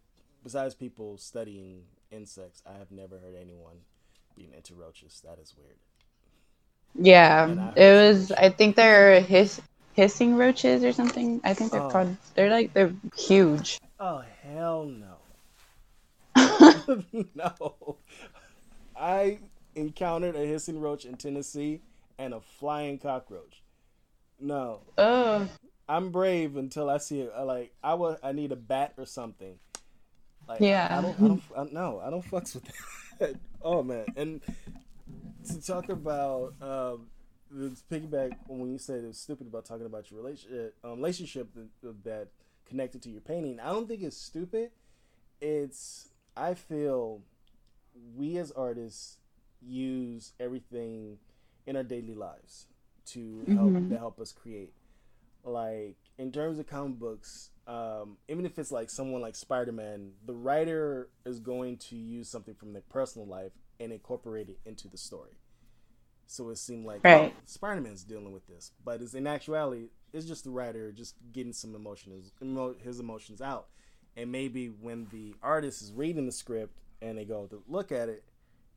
besides 0.45 0.75
people 0.75 1.19
studying 1.19 1.83
insects, 2.13 2.63
I 2.67 2.79
have 2.79 2.91
never 2.91 3.19
heard 3.19 3.35
anyone 3.41 3.77
being 4.37 4.53
into 4.53 4.75
roaches. 4.75 5.23
That 5.25 5.39
is 5.41 5.55
weird. 5.57 5.77
Yeah, 6.95 7.73
it 7.75 7.93
was. 7.95 8.33
I 8.33 8.51
think 8.51 8.77
they're 8.77 9.21
hiss, 9.21 9.61
hissing 9.95 10.37
roaches 10.37 10.85
or 10.85 10.93
something. 10.93 11.41
I 11.43 11.55
think 11.55 11.73
they're 11.73 11.81
oh. 11.81 11.91
called. 11.91 12.17
They're 12.35 12.51
like 12.51 12.75
they're 12.75 12.93
huge. 13.17 13.81
Oh 13.99 14.23
hell 14.43 14.85
no. 14.85 15.17
no. 17.35 17.97
I 18.97 19.39
encountered 19.75 20.37
a 20.37 20.47
hissing 20.47 20.81
roach 20.81 21.05
in 21.05 21.17
Tennessee 21.17 21.81
and 22.19 22.35
a 22.35 22.41
flying 22.41 22.99
cockroach. 22.99 23.63
No. 24.39 24.81
Oh. 24.99 25.49
I'm 25.89 26.11
brave 26.11 26.57
until 26.57 26.89
I 26.89 26.99
see 26.99 27.21
it. 27.21 27.33
Like 27.45 27.73
I 27.83 27.95
will. 27.95 28.19
I 28.23 28.33
need 28.33 28.53
a 28.53 28.57
bat 28.57 28.95
or 28.99 29.07
something. 29.07 29.59
Like, 30.49 30.61
yeah. 30.61 30.89
I, 30.91 30.99
I 30.99 31.03
don't. 31.03 31.17
I 31.17 31.29
don't. 31.29 31.43
I, 31.57 31.65
no, 31.73 32.01
I 32.05 32.11
don't 32.11 32.25
fucks 32.25 32.55
with 32.55 32.65
that. 33.19 33.35
oh 33.63 33.83
man, 33.83 34.07
and 34.17 34.41
to 35.49 35.61
talk 35.61 35.89
about 35.89 36.55
um, 36.61 37.07
the 37.51 37.77
piggyback 37.91 38.33
when 38.49 38.73
you 38.73 38.79
said 38.79 39.05
it 39.05 39.07
was 39.07 39.19
stupid 39.19 39.47
about 39.47 39.65
talking 39.65 39.87
about 39.87 40.11
your 40.11 40.21
relationship, 40.21 40.75
um, 40.85 40.97
relationship 40.97 41.49
that, 41.55 42.05
that 42.05 42.29
connected 42.69 43.03
to 43.03 43.11
your 43.11 43.21
painting. 43.21 43.61
I 43.61 43.71
don't 43.71 43.87
think 43.87 44.03
it's 44.03 44.17
stupid. 44.17 44.71
It's 45.41 46.09
I 46.37 46.55
feel 46.55 47.23
we 48.17 48.39
as 48.39 48.51
artists 48.53 49.19
use 49.61 50.33
everything 50.41 51.19
in 51.67 51.77
our 51.77 51.83
daily 51.83 52.15
lives 52.15 52.67
to 53.05 53.45
help 53.49 53.71
mm-hmm. 53.71 53.91
to 53.91 53.99
help 53.99 54.21
us 54.21 54.33
create. 54.33 54.73
Like 55.45 55.97
in 56.19 56.33
terms 56.33 56.59
of 56.59 56.67
comic 56.67 56.99
books, 56.99 57.51
um, 57.67 58.17
even 58.29 58.45
if 58.45 58.59
it's 58.59 58.73
like 58.73 58.91
someone 58.91 59.23
like 59.23 59.37
Spider 59.37 59.73
Man, 59.73 60.13
the 60.25 60.35
writer 60.35 61.09
is 61.25 61.41
going 61.41 61.79
to 61.79 61.97
use 61.97 62.29
something 62.29 62.55
from 62.55 62.73
their 62.73 62.83
personal 62.83 63.27
life 63.27 63.53
and 63.81 63.93
incorporate 63.93 64.49
it 64.49 64.59
into 64.65 64.89
the 64.89 64.99
story. 64.99 65.33
So 66.27 66.49
it 66.51 66.59
seemed 66.59 66.87
like 66.87 67.05
right. 67.05 67.33
oh, 67.35 67.41
Spider 67.45 67.81
Man's 67.81 68.05
dealing 68.05 68.33
with 68.33 68.47
this, 68.47 68.73
but 68.85 69.03
it's 69.03 69.15
in 69.15 69.27
actuality, 69.27 69.89
it's 70.13 70.27
just 70.27 70.45
the 70.45 70.51
writer 70.51 70.91
just 70.93 71.15
getting 71.33 71.53
some 71.53 71.75
emotions, 71.75 72.33
his 72.83 73.01
emotions 73.01 73.41
out. 73.41 73.67
And 74.17 74.31
maybe 74.31 74.67
when 74.69 75.07
the 75.11 75.35
artist 75.43 75.83
is 75.83 75.93
reading 75.93 76.27
the 76.27 76.33
script 76.33 76.77
and 77.01 77.17
they 77.17 77.25
go 77.25 77.47
to 77.47 77.63
look 77.67 77.93
at 77.93 78.09
it, 78.09 78.25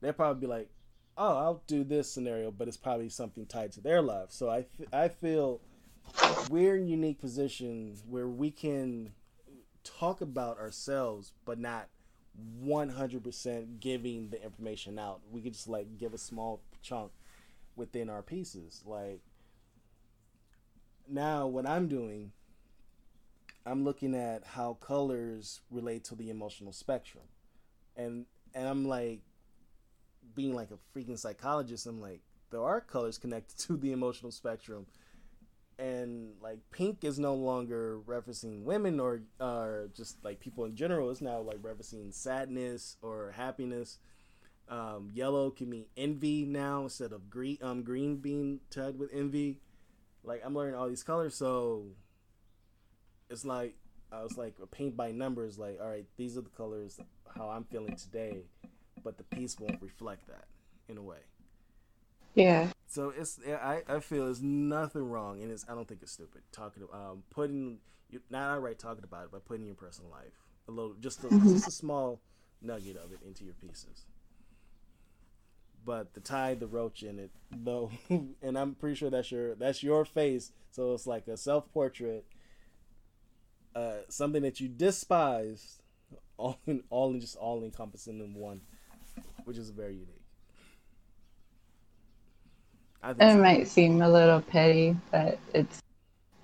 they'll 0.01 0.13
probably 0.13 0.41
be 0.41 0.47
like, 0.47 0.69
"Oh, 1.17 1.37
I'll 1.37 1.63
do 1.67 1.83
this 1.83 2.11
scenario," 2.11 2.51
but 2.51 2.67
it's 2.67 2.77
probably 2.77 3.09
something 3.09 3.45
tied 3.45 3.73
to 3.73 3.81
their 3.81 4.01
life. 4.01 4.31
So 4.31 4.49
I, 4.49 4.65
I 4.93 5.09
feel 5.09 5.61
we're 6.49 6.75
in 6.75 6.87
unique 6.87 7.19
positions 7.19 8.03
where 8.07 8.27
we 8.27 8.51
can 8.51 9.13
talk 9.83 10.21
about 10.21 10.59
ourselves, 10.59 11.33
but 11.45 11.59
not 11.59 11.89
100% 12.63 13.79
giving 13.79 14.29
the 14.29 14.43
information 14.43 14.99
out. 14.99 15.21
We 15.31 15.41
could 15.41 15.53
just 15.53 15.67
like 15.67 15.97
give 15.97 16.13
a 16.13 16.17
small 16.17 16.61
chunk 16.81 17.11
within 17.75 18.09
our 18.09 18.21
pieces. 18.21 18.83
Like 18.85 19.21
now, 21.07 21.47
what 21.47 21.67
I'm 21.67 21.87
doing, 21.87 22.31
I'm 23.65 23.83
looking 23.83 24.15
at 24.15 24.43
how 24.45 24.73
colors 24.75 25.61
relate 25.71 26.03
to 26.05 26.15
the 26.15 26.29
emotional 26.29 26.71
spectrum, 26.71 27.23
and 27.95 28.25
and 28.53 28.67
I'm 28.67 28.87
like 28.87 29.21
being 30.35 30.53
like 30.55 30.69
a 30.71 30.97
freaking 30.97 31.17
psychologist. 31.17 31.85
I'm 31.85 32.01
like 32.01 32.21
there 32.51 32.63
are 32.63 32.81
colors 32.81 33.17
connected 33.17 33.57
to 33.67 33.77
the 33.77 33.91
emotional 33.91 34.31
spectrum 34.31 34.85
and 35.77 36.33
like 36.41 36.59
pink 36.71 37.03
is 37.03 37.19
no 37.19 37.33
longer 37.35 37.99
referencing 38.05 38.63
women 38.63 38.99
or 38.99 39.21
just 39.95 40.23
like 40.23 40.39
people 40.39 40.65
in 40.65 40.75
general. 40.75 41.09
It's 41.11 41.21
now 41.21 41.39
like 41.41 41.57
referencing 41.57 42.13
sadness 42.13 42.97
or 43.01 43.31
happiness. 43.35 43.99
Um, 44.67 45.11
yellow 45.13 45.51
can 45.51 45.69
mean 45.69 45.85
envy 45.95 46.45
now 46.45 46.83
instead 46.83 47.13
of 47.13 47.29
green 47.29 47.59
um 47.61 47.83
green 47.83 48.17
being 48.17 48.61
tied 48.71 48.97
with 48.97 49.11
envy. 49.13 49.59
Like 50.23 50.41
i'm 50.43 50.55
learning 50.55 50.73
all 50.73 50.89
these 50.89 51.03
colors 51.03 51.35
so 51.35 51.85
it's 53.29 53.45
like 53.45 53.75
i 54.11 54.21
was 54.21 54.37
like 54.37 54.55
paint 54.71 54.95
by 54.95 55.11
numbers 55.11 55.57
like 55.57 55.77
all 55.81 55.89
right 55.89 56.05
these 56.17 56.37
are 56.37 56.41
the 56.41 56.49
colors 56.49 56.99
how 57.35 57.49
i'm 57.49 57.63
feeling 57.65 57.95
today 57.95 58.45
but 59.03 59.17
the 59.17 59.23
piece 59.23 59.59
won't 59.59 59.81
reflect 59.81 60.27
that 60.27 60.45
in 60.87 60.97
a 60.97 61.01
way 61.01 61.17
yeah. 62.35 62.69
So 62.87 63.11
it's 63.17 63.39
I, 63.47 63.81
I 63.87 63.99
feel 63.99 64.25
there's 64.25 64.41
nothing 64.41 65.09
wrong, 65.09 65.41
and 65.41 65.51
it's 65.51 65.65
I 65.67 65.75
don't 65.75 65.87
think 65.87 66.01
it's 66.03 66.11
stupid 66.11 66.41
talking 66.51 66.83
um 66.93 67.23
putting 67.29 67.79
you 68.09 68.21
not 68.29 68.57
outright 68.57 68.79
talking 68.79 69.03
about 69.03 69.25
it, 69.25 69.29
but 69.31 69.45
putting 69.45 69.65
your 69.65 69.75
personal 69.75 70.11
life 70.11 70.45
a 70.67 70.71
little 70.71 70.93
just 70.99 71.23
a, 71.23 71.27
mm-hmm. 71.27 71.53
just 71.53 71.67
a 71.67 71.71
small 71.71 72.19
nugget 72.61 72.97
of 72.97 73.11
it 73.11 73.19
into 73.25 73.43
your 73.43 73.53
pieces. 73.55 74.05
But 75.85 76.13
the 76.13 76.19
tie 76.19 76.55
the 76.55 76.67
roach 76.67 77.03
in 77.03 77.19
it 77.19 77.31
though, 77.51 77.91
and 78.09 78.57
I'm 78.57 78.75
pretty 78.75 78.95
sure 78.95 79.09
that's 79.09 79.31
your 79.31 79.55
that's 79.55 79.83
your 79.83 80.05
face, 80.05 80.51
so 80.71 80.93
it's 80.93 81.07
like 81.07 81.27
a 81.27 81.37
self 81.37 81.71
portrait, 81.71 82.25
uh, 83.75 83.97
something 84.09 84.41
that 84.41 84.59
you 84.59 84.67
despise, 84.67 85.81
all 86.37 86.59
in 86.65 86.83
all 86.89 87.11
in 87.11 87.21
just 87.21 87.35
all 87.35 87.63
encompassing 87.63 88.19
in 88.19 88.33
one, 88.33 88.61
which 89.45 89.57
is 89.57 89.69
very 89.69 89.93
unique. 89.93 90.24
It 93.07 93.35
might 93.35 93.67
seem 93.67 94.01
a 94.01 94.09
little 94.09 94.41
petty, 94.41 94.95
but 95.11 95.39
it's 95.53 95.81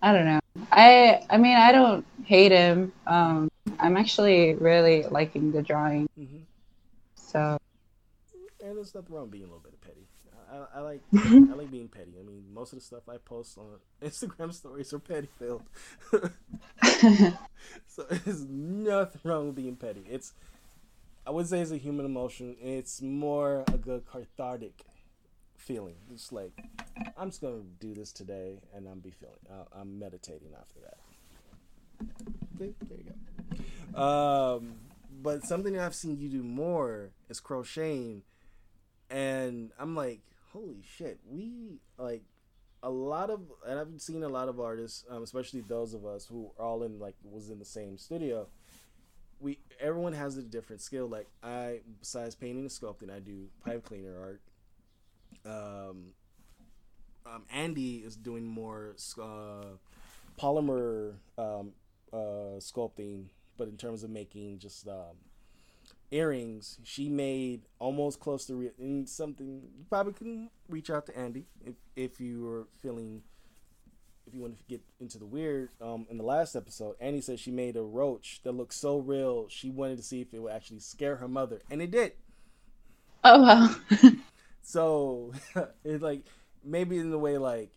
I 0.01 0.13
don't 0.13 0.25
know. 0.25 0.39
I 0.71 1.25
I 1.29 1.37
mean 1.37 1.57
I 1.57 1.71
don't 1.71 2.05
hate 2.25 2.51
him. 2.51 2.91
Um, 3.07 3.49
I'm 3.79 3.97
actually 3.97 4.55
really 4.55 5.03
liking 5.03 5.51
the 5.51 5.61
drawing. 5.61 6.07
Mm-hmm. 6.19 6.37
So. 7.15 7.57
And 8.63 8.77
there's 8.77 8.93
nothing 8.93 9.15
wrong 9.15 9.29
being 9.29 9.43
a 9.43 9.47
little 9.47 9.59
bit 9.59 9.79
petty. 9.81 10.07
I, 10.51 10.79
I 10.79 10.81
like 10.81 11.01
I 11.15 11.55
like 11.55 11.71
being 11.71 11.87
petty. 11.87 12.13
I 12.19 12.23
mean, 12.23 12.43
most 12.53 12.73
of 12.73 12.79
the 12.79 12.85
stuff 12.85 13.07
I 13.09 13.17
post 13.17 13.57
on 13.57 13.65
Instagram 14.07 14.53
stories 14.53 14.93
are 14.93 14.99
petty 14.99 15.29
filled. 15.39 15.63
so 17.87 18.03
there's 18.09 18.45
nothing 18.45 19.21
wrong 19.23 19.47
with 19.47 19.55
being 19.55 19.75
petty. 19.75 20.03
It's 20.09 20.33
I 21.25 21.31
would 21.31 21.47
say 21.47 21.61
it's 21.61 21.71
a 21.71 21.77
human 21.77 22.05
emotion. 22.05 22.55
It's 22.61 23.01
more 23.01 23.63
a 23.67 23.77
good 23.77 24.03
cathartic 24.11 24.85
feeling. 25.61 25.95
It's 26.11 26.31
like 26.31 26.51
I'm 27.17 27.29
just 27.29 27.41
gonna 27.41 27.63
do 27.79 27.93
this 27.93 28.11
today, 28.11 28.59
and 28.75 28.87
I'm 28.87 28.99
be 28.99 29.11
feeling. 29.11 29.35
Uh, 29.49 29.65
I'm 29.79 29.99
meditating 29.99 30.49
after 30.59 30.79
that. 30.81 30.97
there 32.57 32.67
you 32.97 33.13
go. 33.93 34.01
Um, 34.01 34.75
but 35.21 35.43
something 35.43 35.77
I've 35.77 35.95
seen 35.95 36.17
you 36.17 36.29
do 36.29 36.43
more 36.43 37.11
is 37.29 37.39
crocheting, 37.39 38.23
and 39.09 39.71
I'm 39.79 39.95
like, 39.95 40.21
holy 40.51 40.83
shit, 40.83 41.19
we 41.29 41.79
like 41.97 42.23
a 42.83 42.89
lot 42.89 43.29
of, 43.29 43.41
and 43.67 43.79
I've 43.79 44.01
seen 44.01 44.23
a 44.23 44.29
lot 44.29 44.49
of 44.49 44.59
artists, 44.59 45.05
um, 45.09 45.21
especially 45.23 45.61
those 45.61 45.93
of 45.93 46.05
us 46.05 46.25
who 46.25 46.51
are 46.57 46.65
all 46.65 46.83
in 46.83 46.99
like 46.99 47.15
was 47.23 47.49
in 47.49 47.59
the 47.59 47.65
same 47.65 47.97
studio. 47.97 48.47
We 49.39 49.59
everyone 49.79 50.13
has 50.13 50.37
a 50.37 50.43
different 50.43 50.81
skill. 50.81 51.07
Like 51.07 51.27
I, 51.43 51.81
besides 51.99 52.35
painting 52.35 52.61
and 52.61 52.69
sculpting, 52.69 53.11
I 53.15 53.19
do 53.19 53.47
pipe 53.63 53.83
cleaner 53.85 54.19
art. 54.19 54.41
Um, 55.45 56.13
um, 57.25 57.43
Andy 57.51 57.97
is 57.97 58.15
doing 58.15 58.45
more 58.45 58.95
uh, 59.21 59.77
polymer 60.39 61.13
um, 61.37 61.73
uh, 62.11 62.59
sculpting, 62.59 63.25
but 63.57 63.67
in 63.67 63.77
terms 63.77 64.03
of 64.03 64.09
making 64.09 64.59
just 64.59 64.87
um, 64.87 65.17
earrings, 66.11 66.79
she 66.83 67.09
made 67.09 67.61
almost 67.79 68.19
close 68.19 68.45
to 68.45 68.55
re- 68.55 69.05
something. 69.05 69.61
You 69.77 69.85
probably 69.89 70.13
can 70.13 70.49
reach 70.69 70.89
out 70.89 71.05
to 71.07 71.17
Andy 71.17 71.45
if 71.65 71.75
if 71.95 72.19
you 72.19 72.43
were 72.43 72.67
feeling 72.81 73.21
if 74.27 74.33
you 74.33 74.41
want 74.41 74.57
to 74.57 74.63
get 74.65 74.81
into 74.99 75.17
the 75.17 75.25
weird. 75.25 75.69
Um, 75.81 76.05
in 76.09 76.17
the 76.17 76.23
last 76.23 76.55
episode, 76.55 76.95
Andy 76.99 77.21
said 77.21 77.39
she 77.39 77.51
made 77.51 77.75
a 77.75 77.81
roach 77.81 78.41
that 78.43 78.51
looked 78.53 78.73
so 78.73 78.97
real. 78.97 79.47
She 79.49 79.69
wanted 79.69 79.97
to 79.97 80.03
see 80.03 80.21
if 80.21 80.33
it 80.33 80.39
would 80.39 80.51
actually 80.51 80.79
scare 80.79 81.17
her 81.17 81.27
mother, 81.27 81.61
and 81.69 81.81
it 81.81 81.91
did. 81.91 82.13
Oh 83.23 83.41
wow. 83.41 83.75
so 84.61 85.33
it's 85.83 86.03
like 86.03 86.25
maybe 86.63 86.97
in 86.97 87.11
the 87.11 87.17
way 87.17 87.37
like 87.37 87.71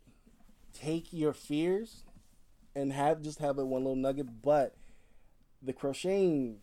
take 0.72 1.12
your 1.12 1.32
fears 1.32 2.02
and 2.74 2.92
have 2.92 3.22
just 3.22 3.38
have 3.38 3.58
it 3.58 3.66
one 3.66 3.82
little 3.82 3.96
nugget, 3.96 4.42
but 4.42 4.74
the 5.62 5.72
crocheting 5.72 6.58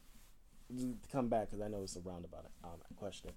come 1.12 1.28
back 1.28 1.50
because 1.50 1.62
I 1.64 1.68
know 1.68 1.84
it's 1.84 1.96
a 1.96 2.02
roundabout 2.02 2.46
um, 2.64 2.72
question. 2.96 3.32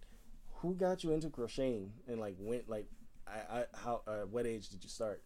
Who 0.57 0.75
got 0.75 1.05
you 1.05 1.13
into 1.13 1.31
crocheting 1.31 1.93
and 2.07 2.21
like 2.21 2.37
went 2.39 2.69
like 2.69 2.87
I, 3.27 3.59
I 3.59 3.65
how 3.75 4.03
uh, 4.07 4.23
what 4.31 4.47
age 4.47 4.69
did 4.69 4.83
you 4.83 4.91
start? 4.91 5.23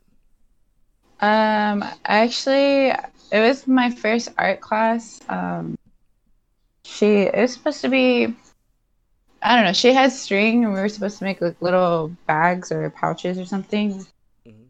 Um, 1.20 1.84
actually, 2.04 2.90
it 3.32 3.40
was 3.40 3.66
my 3.66 3.90
first 3.90 4.28
art 4.38 4.60
class. 4.60 5.20
Um, 5.28 5.76
she 6.84 7.22
it 7.22 7.36
was 7.36 7.52
supposed 7.52 7.80
to 7.82 7.88
be. 7.88 8.34
I 9.40 9.54
don't 9.54 9.64
know. 9.64 9.72
She 9.72 9.92
had 9.92 10.12
string, 10.12 10.64
and 10.64 10.74
we 10.74 10.80
were 10.80 10.88
supposed 10.88 11.18
to 11.18 11.24
make 11.24 11.40
like 11.40 11.60
little 11.62 12.12
bags 12.26 12.72
or 12.72 12.90
pouches 12.90 13.38
or 13.38 13.44
something. 13.44 14.04
Mm-hmm. 14.46 14.62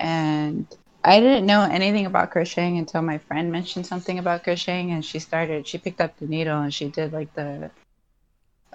And 0.00 0.66
I 1.04 1.20
didn't 1.20 1.46
know 1.46 1.62
anything 1.62 2.06
about 2.06 2.30
crocheting 2.30 2.78
until 2.78 3.02
my 3.02 3.18
friend 3.18 3.50
mentioned 3.52 3.86
something 3.86 4.18
about 4.18 4.44
crocheting, 4.44 4.90
and 4.90 5.04
she 5.04 5.18
started. 5.18 5.66
She 5.66 5.78
picked 5.78 6.00
up 6.00 6.16
the 6.18 6.26
needle 6.26 6.60
and 6.60 6.74
she 6.74 6.88
did 6.88 7.12
like 7.12 7.32
the, 7.34 7.70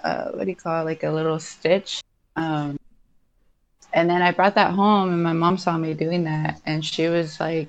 uh, 0.02 0.30
what 0.30 0.44
do 0.44 0.50
you 0.50 0.56
call 0.56 0.82
it, 0.82 0.84
like 0.84 1.02
a 1.02 1.10
little 1.10 1.38
stitch. 1.38 2.02
Um, 2.36 2.78
and 3.92 4.08
then 4.08 4.22
I 4.22 4.32
brought 4.32 4.54
that 4.54 4.72
home, 4.72 5.12
and 5.12 5.22
my 5.22 5.32
mom 5.32 5.58
saw 5.58 5.76
me 5.76 5.94
doing 5.94 6.24
that, 6.24 6.60
and 6.64 6.84
she 6.84 7.08
was 7.08 7.40
like 7.40 7.68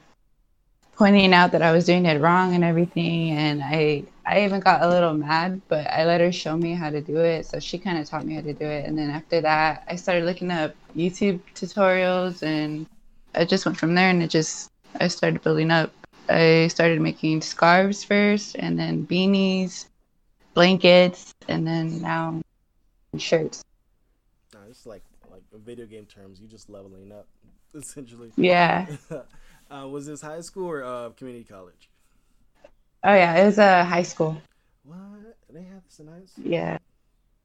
pointing 0.96 1.34
out 1.34 1.54
that 1.54 1.62
I 1.62 1.72
was 1.72 1.86
doing 1.86 2.06
it 2.06 2.22
wrong 2.22 2.54
and 2.54 2.64
everything. 2.64 3.32
And 3.32 3.62
I, 3.64 4.04
I 4.30 4.44
even 4.46 4.60
got 4.60 4.84
a 4.84 4.88
little 4.88 5.16
mad, 5.16 5.60
but 5.70 5.88
I 5.88 6.06
let 6.06 6.22
her 6.22 6.32
show 6.32 6.56
me 6.56 6.76
how 6.76 6.92
to 6.92 7.02
do 7.02 7.18
it. 7.18 7.48
So 7.48 7.60
she 7.60 7.80
kind 7.80 7.98
of 7.98 8.08
taught 8.08 8.28
me 8.28 8.36
how 8.36 8.42
to 8.42 8.54
do 8.54 8.66
it. 8.66 8.86
And 8.86 8.96
then 8.96 9.10
after 9.10 9.42
that, 9.42 9.84
I 9.88 9.96
started 9.96 10.26
looking 10.26 10.52
up 10.52 10.76
YouTube 10.96 11.40
tutorials 11.56 12.44
and 12.44 12.86
I 13.34 13.44
just 13.46 13.66
went 13.66 13.80
from 13.80 13.96
there 13.96 14.12
and 14.12 14.22
it 14.22 14.30
just 14.30 14.70
I 15.00 15.08
started 15.08 15.42
building 15.42 15.72
up. 15.72 15.92
I 16.30 16.68
started 16.68 17.02
making 17.02 17.42
scarves 17.42 18.04
first 18.04 18.56
and 18.60 18.78
then 18.78 19.08
beanies, 19.08 19.88
blankets, 20.54 21.34
and 21.48 21.66
then 21.66 22.00
now 22.00 22.40
shirts. 23.18 23.64
It's 24.70 24.86
like 24.86 25.02
like 25.32 25.42
video 25.52 25.88
game 25.88 26.06
terms, 26.06 26.40
you 26.40 26.48
just 26.48 26.70
leveling 26.70 27.12
up 27.12 27.28
essentially. 27.74 28.32
Yeah. 28.36 28.86
uh, 29.72 29.88
was 29.88 30.06
this 30.06 30.22
high 30.22 30.42
school 30.42 30.68
or 30.68 30.84
uh, 30.84 31.10
community 31.18 31.46
college? 31.46 31.88
Oh 33.03 33.13
yeah, 33.13 33.36
it 33.36 33.46
was 33.46 33.58
a 33.58 33.63
uh, 33.63 33.84
high 33.86 34.03
school. 34.03 34.41
What? 34.84 35.38
They 35.51 35.63
have 35.63 35.84
this 35.86 36.00
in 36.00 36.08
high 36.08 36.26
school? 36.26 36.45
Yeah. 36.45 36.78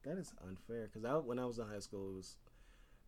That 0.04 0.18
is 0.18 0.32
unfair 0.46 0.88
because 0.92 1.04
I, 1.04 1.16
when 1.16 1.38
I 1.38 1.46
was 1.46 1.58
in 1.58 1.66
high 1.66 1.78
school, 1.78 2.10
it 2.10 2.16
was 2.16 2.36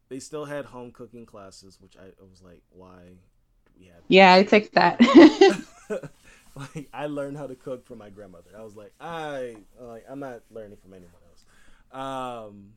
they 0.09 0.21
still 0.21 0.45
had 0.45 0.65
home 0.65 0.93
cooking 0.93 1.27
classes, 1.27 1.79
which 1.81 1.97
I, 1.97 2.05
I 2.05 2.31
was 2.31 2.43
like, 2.43 2.63
why 2.71 3.01
do 3.05 3.73
we 3.79 3.87
have? 3.87 4.03
Yeah, 4.09 4.35
I 4.35 4.45
took 4.45 4.71
that. 4.73 5.01
like 6.57 6.89
I 6.93 7.07
learned 7.07 7.37
how 7.37 7.47
to 7.47 7.55
cook 7.55 7.87
from 7.87 7.99
my 7.99 8.11
grandmother. 8.11 8.51
I 8.57 8.63
was 8.63 8.77
like, 8.77 8.93
I 9.01 9.57
like 9.81 10.05
I'm 10.09 10.21
not 10.21 10.43
learning 10.51 10.79
from 10.79 10.95
anyone 10.95 11.13
else. 11.29 11.45
Um, 11.93 12.75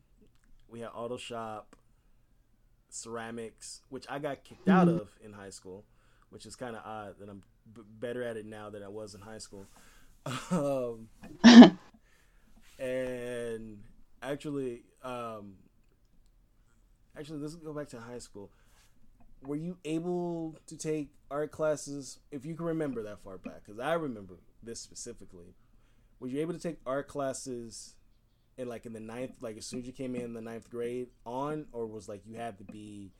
we 0.68 0.80
had 0.80 0.90
auto 0.94 1.16
shop, 1.16 1.76
ceramics, 2.88 3.82
which 3.88 4.06
I 4.08 4.18
got 4.18 4.44
kicked 4.44 4.66
mm-hmm. 4.66 4.78
out 4.78 4.88
of 4.88 5.08
in 5.24 5.32
high 5.32 5.50
school, 5.50 5.84
which 6.30 6.46
is 6.46 6.56
kind 6.56 6.74
of 6.74 6.82
odd 6.84 7.14
that 7.20 7.28
I'm 7.28 7.42
b- 7.74 7.82
better 7.98 8.22
at 8.22 8.36
it 8.36 8.46
now 8.46 8.70
than 8.70 8.82
I 8.82 8.88
was 8.88 9.14
in 9.14 9.20
high 9.20 9.38
school. 9.38 9.66
Um, 10.50 11.08
and 12.78 13.78
actually, 14.22 14.82
um, 15.02 15.54
actually 17.18 17.38
let's 17.38 17.54
go 17.54 17.72
back 17.72 17.88
to 17.88 18.00
high 18.00 18.18
school. 18.18 18.50
Were 19.42 19.56
you 19.56 19.78
able 19.84 20.56
to 20.66 20.76
take 20.76 21.10
art 21.30 21.50
classes 21.50 22.18
if 22.30 22.44
you 22.44 22.54
can 22.54 22.66
remember 22.66 23.02
that 23.04 23.22
far 23.22 23.38
back? 23.38 23.64
Because 23.64 23.80
i 23.80 23.94
remember 23.94 24.34
this 24.62 24.80
specifically. 24.80 25.54
Were 26.18 26.28
you 26.28 26.40
able 26.40 26.52
to 26.52 26.60
take 26.60 26.78
art 26.84 27.08
classes 27.08 27.94
in 28.58 28.68
like 28.68 28.84
in 28.84 28.92
the 28.92 29.00
ninth 29.00 29.32
like 29.40 29.56
as 29.56 29.64
soon 29.64 29.80
as 29.80 29.86
you 29.86 29.92
came 29.92 30.14
in 30.14 30.34
the 30.34 30.40
ninth 30.40 30.68
grade 30.70 31.08
on 31.24 31.64
or 31.72 31.86
was 31.86 32.08
like 32.08 32.20
you 32.26 32.36
had 32.36 32.58
to 32.58 32.64
be 32.64 33.10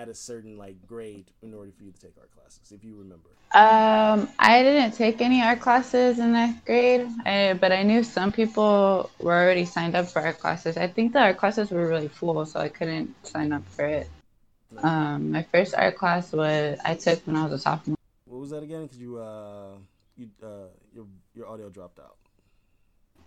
at 0.00 0.08
a 0.08 0.14
certain 0.14 0.56
like 0.56 0.86
grade 0.86 1.30
in 1.42 1.52
order 1.52 1.70
for 1.70 1.84
you 1.84 1.92
to 1.92 2.00
take 2.00 2.16
art 2.18 2.30
classes 2.32 2.72
if 2.72 2.82
you 2.82 2.94
remember? 2.96 3.28
Um 3.52 4.28
i 4.38 4.62
didn't 4.62 4.92
take 4.92 5.20
any 5.20 5.42
art 5.42 5.60
classes 5.60 6.18
in 6.18 6.32
ninth 6.32 6.64
grade 6.64 7.06
I, 7.26 7.52
but 7.60 7.70
i 7.70 7.82
knew 7.82 8.02
some 8.02 8.32
people 8.32 9.10
were 9.20 9.34
already 9.34 9.66
signed 9.66 9.94
up 9.94 10.06
for 10.06 10.22
art 10.22 10.38
classes. 10.38 10.76
I 10.78 10.86
think 10.86 11.12
the 11.12 11.20
art 11.20 11.36
classes 11.36 11.70
were 11.70 11.86
really 11.86 12.08
full 12.08 12.46
so 12.46 12.60
i 12.60 12.68
couldn't 12.68 13.14
sign 13.26 13.52
up 13.52 13.66
for 13.68 13.84
it. 13.84 14.08
Um 14.78 15.32
my 15.32 15.42
first 15.52 15.74
art 15.74 15.96
class 15.96 16.32
was 16.32 16.78
i 16.84 16.94
took 16.94 17.18
when 17.26 17.36
i 17.36 17.44
was 17.44 17.52
a 17.52 17.58
sophomore. 17.58 17.96
What 18.24 18.40
was 18.40 18.50
that 18.50 18.62
again? 18.62 18.84
Because 18.84 18.98
you 18.98 19.18
uh 19.18 19.74
you 20.16 20.30
uh 20.42 20.70
your 20.94 21.06
your 21.34 21.46
audio 21.46 21.68
dropped 21.68 21.98
out. 21.98 22.16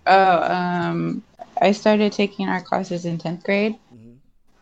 Oh 0.07 0.37
um 0.57 1.21
i 1.61 1.71
started 1.71 2.11
taking 2.13 2.49
art 2.49 2.65
classes 2.65 3.05
in 3.05 3.19
10th 3.19 3.43
grade. 3.43 3.75
Mm-hmm. 3.93 4.13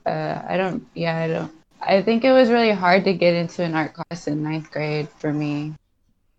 uh 0.05 0.41
i 0.51 0.57
don't 0.57 0.85
yeah 0.93 1.17
i 1.17 1.27
don't 1.27 1.60
I 1.83 2.01
think 2.03 2.23
it 2.23 2.31
was 2.31 2.49
really 2.49 2.71
hard 2.71 3.03
to 3.05 3.13
get 3.13 3.33
into 3.33 3.63
an 3.63 3.73
art 3.73 3.93
class 3.93 4.27
in 4.27 4.43
ninth 4.43 4.69
grade 4.71 5.09
for 5.17 5.33
me, 5.33 5.73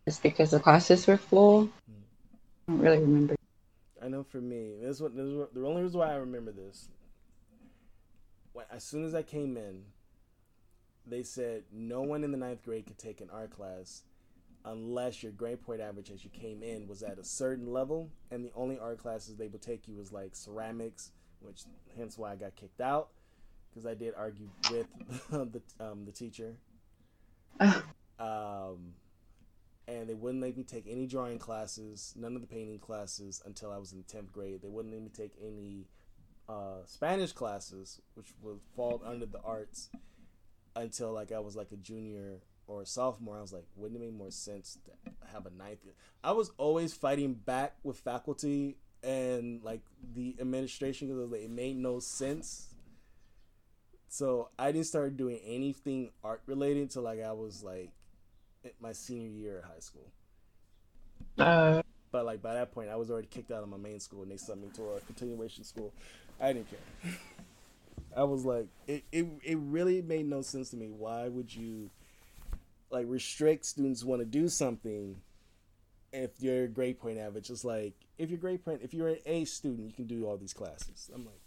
just 0.06 0.22
because 0.22 0.52
the 0.52 0.60
classes 0.60 1.06
were 1.06 1.16
full. 1.16 1.68
I 1.88 2.72
don't 2.72 2.80
really 2.80 2.98
remember. 2.98 3.34
I 4.00 4.08
know 4.08 4.22
for 4.22 4.40
me, 4.40 4.76
this 4.80 5.00
what 5.00 5.16
the 5.16 5.48
only 5.64 5.82
reason 5.82 5.98
why 5.98 6.12
I 6.12 6.16
remember 6.16 6.52
this. 6.52 6.88
When, 8.52 8.66
as 8.70 8.84
soon 8.84 9.04
as 9.04 9.14
I 9.14 9.22
came 9.22 9.56
in, 9.56 9.82
they 11.06 11.24
said 11.24 11.64
no 11.72 12.02
one 12.02 12.22
in 12.22 12.30
the 12.30 12.38
ninth 12.38 12.62
grade 12.62 12.86
could 12.86 12.98
take 12.98 13.20
an 13.20 13.28
art 13.32 13.50
class 13.50 14.04
unless 14.64 15.24
your 15.24 15.32
grade 15.32 15.60
point 15.60 15.80
average 15.80 16.12
as 16.12 16.22
you 16.22 16.30
came 16.30 16.62
in 16.62 16.86
was 16.86 17.02
at 17.02 17.18
a 17.18 17.24
certain 17.24 17.72
level, 17.72 18.10
and 18.30 18.44
the 18.44 18.52
only 18.54 18.78
art 18.78 18.98
classes 18.98 19.34
they 19.36 19.48
would 19.48 19.62
take 19.62 19.88
you 19.88 19.96
was 19.96 20.12
like 20.12 20.36
ceramics, 20.36 21.10
which 21.40 21.64
hence 21.96 22.16
why 22.16 22.30
I 22.30 22.36
got 22.36 22.54
kicked 22.54 22.80
out 22.80 23.08
because 23.72 23.86
I 23.86 23.94
did 23.94 24.14
argue 24.16 24.48
with 24.70 24.86
the 25.30 25.62
um, 25.80 26.04
the 26.04 26.12
teacher. 26.12 26.54
um, 28.18 28.94
and 29.88 30.08
they 30.08 30.14
wouldn't 30.14 30.42
let 30.42 30.56
me 30.56 30.62
take 30.62 30.86
any 30.88 31.06
drawing 31.06 31.38
classes, 31.38 32.14
none 32.16 32.34
of 32.34 32.40
the 32.40 32.46
painting 32.46 32.78
classes 32.78 33.42
until 33.44 33.72
I 33.72 33.78
was 33.78 33.92
in 33.92 34.02
tenth 34.04 34.32
grade. 34.32 34.62
They 34.62 34.68
wouldn't 34.68 34.94
let 34.94 35.02
me 35.02 35.10
take 35.10 35.32
any 35.40 35.86
uh, 36.48 36.84
Spanish 36.86 37.32
classes, 37.32 38.00
which 38.14 38.28
would 38.42 38.60
fall 38.76 39.02
under 39.04 39.26
the 39.26 39.40
arts, 39.40 39.90
until 40.76 41.12
like 41.12 41.32
I 41.32 41.40
was 41.40 41.56
like 41.56 41.72
a 41.72 41.76
junior 41.76 42.40
or 42.66 42.82
a 42.82 42.86
sophomore. 42.86 43.38
I 43.38 43.42
was 43.42 43.52
like, 43.52 43.66
wouldn't 43.76 44.00
it 44.00 44.04
make 44.04 44.14
more 44.14 44.30
sense 44.30 44.78
to 44.84 45.10
have 45.32 45.46
a 45.46 45.50
ninth? 45.50 45.80
I 46.22 46.32
was 46.32 46.52
always 46.58 46.94
fighting 46.94 47.34
back 47.34 47.76
with 47.82 47.98
faculty 47.98 48.76
and 49.02 49.62
like 49.64 49.82
the 50.14 50.36
administration 50.40 51.08
because 51.08 51.30
like, 51.30 51.42
it 51.42 51.50
made 51.50 51.76
no 51.76 51.98
sense 51.98 52.71
so 54.12 54.50
I 54.58 54.72
didn't 54.72 54.88
start 54.88 55.16
doing 55.16 55.40
anything 55.42 56.10
art 56.22 56.42
related 56.44 56.82
until 56.82 57.00
like 57.00 57.22
I 57.22 57.32
was 57.32 57.62
like 57.62 57.88
my 58.78 58.92
senior 58.92 59.30
year 59.30 59.58
at 59.60 59.64
high 59.64 59.80
school. 59.80 60.12
Uh, 61.38 61.80
but 62.10 62.26
like 62.26 62.42
by 62.42 62.52
that 62.52 62.74
point, 62.74 62.90
I 62.90 62.96
was 62.96 63.10
already 63.10 63.28
kicked 63.28 63.50
out 63.50 63.62
of 63.62 63.70
my 63.70 63.78
main 63.78 64.00
school, 64.00 64.20
and 64.20 64.30
they 64.30 64.36
sent 64.36 64.60
me 64.60 64.68
to 64.74 64.82
a 64.82 65.00
continuation 65.00 65.64
school. 65.64 65.94
I 66.38 66.52
didn't 66.52 66.68
care. 66.68 67.12
I 68.16 68.24
was 68.24 68.44
like, 68.44 68.66
it, 68.86 69.02
it, 69.12 69.26
it 69.42 69.56
really 69.56 70.02
made 70.02 70.26
no 70.26 70.42
sense 70.42 70.68
to 70.70 70.76
me. 70.76 70.90
Why 70.90 71.28
would 71.28 71.54
you 71.54 71.88
like 72.90 73.06
restrict 73.08 73.64
students 73.64 74.04
want 74.04 74.20
to 74.20 74.26
do 74.26 74.46
something 74.46 75.22
if 76.12 76.32
your 76.38 76.68
grade 76.68 77.00
point 77.00 77.16
average 77.16 77.48
is 77.48 77.64
like 77.64 77.94
if 78.18 78.28
your 78.28 78.38
grade 78.38 78.62
point 78.62 78.82
if 78.82 78.92
you're 78.92 79.08
an 79.08 79.20
A 79.24 79.46
student, 79.46 79.86
you 79.86 79.94
can 79.94 80.06
do 80.06 80.26
all 80.26 80.36
these 80.36 80.52
classes. 80.52 81.10
I'm 81.14 81.24
like, 81.24 81.40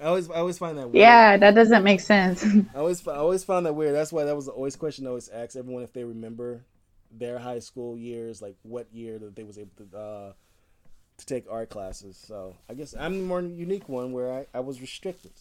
I 0.00 0.04
always 0.04 0.30
I 0.30 0.36
always 0.36 0.58
find 0.58 0.78
that 0.78 0.88
weird. 0.88 1.02
Yeah, 1.02 1.36
that 1.36 1.54
doesn't 1.54 1.82
make 1.82 2.00
sense. 2.00 2.44
I 2.74 2.78
always 2.78 3.06
I 3.06 3.16
always 3.16 3.42
found 3.42 3.66
that 3.66 3.74
weird. 3.74 3.94
That's 3.94 4.12
why 4.12 4.24
that 4.24 4.36
was 4.36 4.46
the 4.46 4.52
always 4.52 4.76
question 4.76 5.06
I 5.06 5.10
always 5.10 5.28
ask 5.28 5.56
everyone 5.56 5.82
if 5.82 5.92
they 5.92 6.04
remember 6.04 6.62
their 7.10 7.38
high 7.38 7.58
school 7.58 7.96
years, 7.96 8.40
like 8.40 8.56
what 8.62 8.86
year 8.92 9.18
that 9.18 9.34
they 9.34 9.42
was 9.42 9.58
able 9.58 9.72
to 9.78 9.98
uh, 9.98 10.32
to 11.16 11.26
take 11.26 11.46
art 11.50 11.70
classes. 11.70 12.16
So 12.16 12.56
I 12.70 12.74
guess 12.74 12.94
I'm 12.98 13.18
the 13.18 13.24
more 13.24 13.40
unique 13.40 13.88
one 13.88 14.12
where 14.12 14.32
I, 14.32 14.46
I 14.54 14.60
was 14.60 14.80
restricted. 14.80 15.32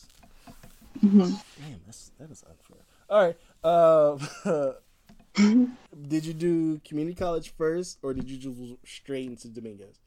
Mm-hmm. 1.03 1.19
Damn, 1.19 1.81
that's 1.85 2.11
that 2.19 2.31
is 2.31 2.43
unfair. 2.43 2.83
All 3.09 3.23
right. 3.23 3.37
Uh, 3.63 4.73
did 6.07 6.25
you 6.25 6.33
do 6.33 6.81
community 6.83 7.15
college 7.15 7.53
first, 7.55 7.99
or 8.01 8.13
did 8.13 8.27
you 8.29 8.37
just 8.37 8.57
straight 8.85 9.27
into 9.27 9.49
Dominguez? 9.49 9.99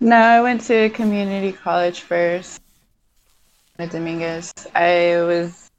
No, 0.00 0.16
I 0.16 0.40
went 0.40 0.62
to 0.62 0.88
community 0.90 1.52
college 1.52 2.00
first. 2.00 2.60
Dominguez, 3.84 4.52
I 4.74 5.22
was 5.22 5.70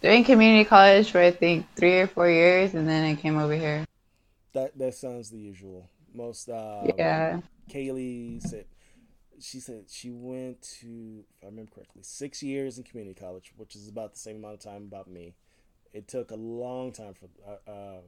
doing 0.00 0.24
community 0.24 0.64
college 0.64 1.10
for 1.10 1.20
I 1.20 1.30
think 1.30 1.66
three 1.76 2.00
or 2.00 2.06
four 2.06 2.30
years, 2.30 2.74
and 2.74 2.88
then 2.88 3.04
I 3.04 3.14
came 3.14 3.38
over 3.38 3.54
here. 3.54 3.84
That 4.54 4.78
that 4.78 4.94
sounds 4.94 5.30
the 5.30 5.38
usual. 5.38 5.90
Most 6.14 6.48
uh, 6.48 6.92
Yeah. 6.96 7.40
Kaylee 7.70 8.40
said 8.42 8.64
she 9.40 9.60
said 9.60 9.84
she 9.88 10.10
went 10.10 10.62
to, 10.80 11.24
if 11.36 11.42
I 11.42 11.46
remember 11.46 11.72
correctly, 11.74 12.02
six 12.02 12.42
years 12.42 12.78
in 12.78 12.84
community 12.84 13.18
college, 13.18 13.52
which 13.56 13.74
is 13.74 13.88
about 13.88 14.12
the 14.12 14.18
same 14.18 14.36
amount 14.36 14.54
of 14.54 14.60
time 14.60 14.82
about 14.82 15.10
me. 15.10 15.34
It 15.92 16.08
took 16.08 16.30
a 16.30 16.36
long 16.36 16.92
time 16.92 17.14
for 17.14 17.28
uh, 17.46 17.70
um, 17.70 18.02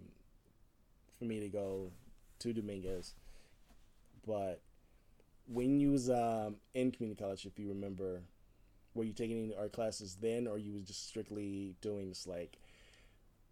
for 1.19 1.25
me 1.25 1.41
to 1.41 1.49
go 1.49 1.93
to 2.39 2.53
Dominguez, 2.53 3.15
but 4.27 4.63
when 5.47 5.79
you 5.81 5.91
was 5.93 6.09
um, 6.09 6.57
in 6.73 6.91
community 6.91 7.23
college, 7.23 7.45
if 7.45 7.59
you 7.59 7.69
remember, 7.69 8.23
were 8.95 9.05
you 9.05 9.13
taking 9.13 9.43
any 9.43 9.55
art 9.55 9.73
classes 9.73 10.17
then, 10.21 10.47
or 10.47 10.59
you 10.59 10.73
was 10.73 10.85
just 10.85 11.09
strictly 11.09 11.75
doing 11.81 12.09
this 12.09 12.27
like 12.27 12.59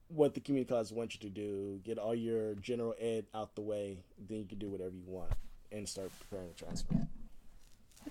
what 0.09 0.35
the 0.35 0.41
community 0.41 0.69
college 0.69 0.93
wants 0.93 1.15
you 1.15 1.21
to 1.21 1.31
do, 1.31 1.81
get 1.85 1.99
all 1.99 2.15
your 2.15 2.55
general 2.57 2.95
ed 3.01 3.25
out 3.35 3.55
the 3.55 3.63
way, 3.63 3.99
then 4.29 4.39
you 4.39 4.45
can 4.45 4.59
do 4.59 4.69
whatever 4.69 4.95
you 4.95 5.05
want 5.07 5.33
and 5.71 5.89
start 5.89 6.11
preparing 6.21 6.53
to 6.55 6.65
transfer. 6.65 6.95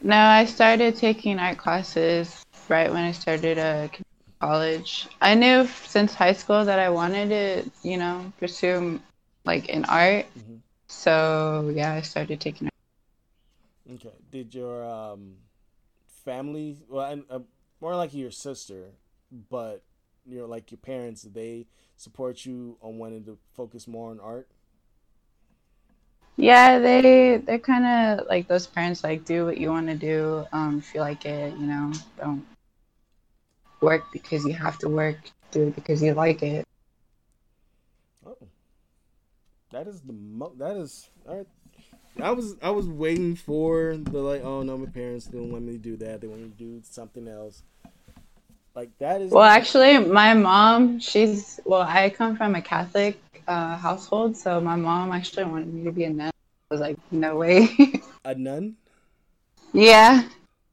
No, 0.02 0.16
I 0.16 0.46
started 0.46 0.96
taking 0.96 1.38
art 1.38 1.58
classes 1.58 2.44
right 2.70 2.92
when 2.92 3.04
I 3.04 3.12
started 3.12 3.60
uh, 3.60 3.88
college. 4.40 5.08
I 5.22 5.36
knew 5.36 5.68
since 5.86 6.14
high 6.14 6.34
school 6.34 6.66
that 6.66 6.80
I 6.80 6.90
wanted 6.90 7.30
to, 7.30 7.72
you 7.88 7.98
know, 7.98 8.32
pursue 8.40 9.00
like 9.46 9.70
in 9.70 9.86
art. 9.86 10.26
Mhm. 10.38 10.60
So 10.88 11.72
yeah, 11.76 11.94
I 11.94 12.02
started 12.02 12.42
taking. 12.42 12.68
art. 12.68 12.74
Okay. 13.96 14.16
Did 14.32 14.56
your 14.56 14.84
um, 14.84 15.36
family, 16.24 16.78
well, 16.90 17.12
and, 17.12 17.24
uh, 17.30 17.40
more 17.80 17.96
like 17.96 18.14
your 18.14 18.32
sister, 18.32 18.92
but 19.50 19.84
you 20.26 20.40
know, 20.40 20.46
like 20.46 20.72
your 20.72 20.78
parents, 20.78 21.24
they 21.24 21.68
support 21.98 22.46
you 22.46 22.78
on 22.82 22.98
wanting 22.98 23.24
to 23.26 23.38
focus 23.54 23.88
more 23.88 24.12
on 24.12 24.20
art? 24.20 24.48
Yeah, 26.38 26.80
they 26.80 27.38
they're 27.38 27.60
kind 27.60 27.86
of 28.20 28.28
like 28.28 28.48
those 28.48 28.66
parents 28.66 29.04
like 29.04 29.26
do 29.26 29.46
what 29.46 29.58
you 29.58 29.70
want 29.70 29.88
to 29.88 29.96
do. 29.96 30.46
Um, 30.52 30.80
if 30.80 30.94
you 30.96 31.02
like 31.02 31.26
it, 31.26 31.54
you 31.54 31.68
know, 31.68 31.92
don't 32.18 32.46
work 33.82 34.04
because 34.12 34.46
you 34.46 34.54
have 34.54 34.78
to 34.80 34.90
work. 34.90 35.18
Do 35.52 35.68
it 35.68 35.76
because 35.76 36.02
you 36.02 36.14
like 36.14 36.42
it. 36.42 36.66
Oh, 38.26 38.38
that 39.72 39.88
is 39.88 40.02
the 40.02 40.14
mo. 40.14 40.54
That 40.58 40.78
is 40.78 41.10
all 41.28 41.38
right. 41.38 41.48
I 42.20 42.32
was 42.32 42.56
I 42.62 42.72
was 42.72 42.88
waiting 42.88 43.36
for 43.36 43.96
the 43.96 44.20
like. 44.20 44.44
Oh 44.44 44.64
no, 44.64 44.78
my 44.78 44.88
parents 44.88 45.26
didn't 45.26 45.52
want 45.52 45.64
me 45.64 45.74
to 45.74 45.78
do 45.78 45.96
that. 45.98 46.22
They 46.22 46.28
want 46.28 46.42
me 46.42 46.50
to 46.50 46.56
do 46.56 46.82
something 46.84 47.28
else. 47.28 47.64
Like 48.76 48.90
that 49.00 49.22
is. 49.22 49.32
Well, 49.32 49.44
actually, 49.44 49.98
my 50.00 50.34
mom, 50.34 51.00
she's 51.00 51.60
well, 51.66 51.82
I 51.82 52.10
come 52.10 52.36
from 52.38 52.56
a 52.56 52.62
Catholic 52.62 53.22
uh, 53.48 53.78
household, 53.78 54.36
so 54.38 54.60
my 54.60 54.76
mom 54.76 55.12
actually 55.12 55.46
wanted 55.46 55.74
me 55.74 55.84
to 55.86 55.92
be 55.92 56.04
a 56.06 56.10
nun. 56.10 56.32
I 56.70 56.74
was 56.74 56.82
like, 56.82 56.98
no 57.12 57.36
way. 57.36 57.70
a 58.26 58.36
nun. 58.36 58.76
yeah, 59.74 60.24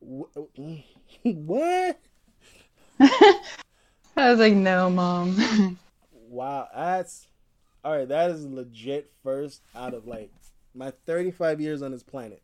What? 1.23 1.99
I 3.01 4.31
was 4.31 4.39
like, 4.39 4.55
no, 4.55 4.91
mom. 4.91 5.79
Wow, 6.29 6.69
that's 6.75 7.27
all 7.85 7.97
right. 7.97 8.09
That 8.09 8.31
is 8.31 8.45
legit. 8.45 9.11
First 9.23 9.63
out 9.75 9.95
of 9.95 10.07
like 10.07 10.31
my 10.79 10.93
35 11.07 11.61
years 11.61 11.83
on 11.83 11.91
this 11.91 12.03
planet, 12.05 12.41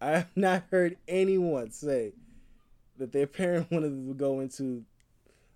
I 0.00 0.10
have 0.10 0.28
not 0.36 0.64
heard 0.70 0.96
anyone 1.08 1.70
say 1.70 2.12
that 2.98 3.12
their 3.12 3.26
parent 3.26 3.70
wanted 3.70 3.88
to 4.06 4.14
go 4.14 4.40
into 4.40 4.84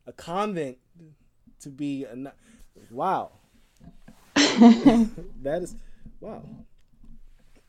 a 0.06 0.12
convent 0.12 0.78
to 1.60 1.68
be 1.68 2.04
a. 2.04 2.16
nun. 2.16 2.32
Wow, 2.90 3.32
that 4.34 5.60
is 5.62 5.74
wow. 6.20 6.42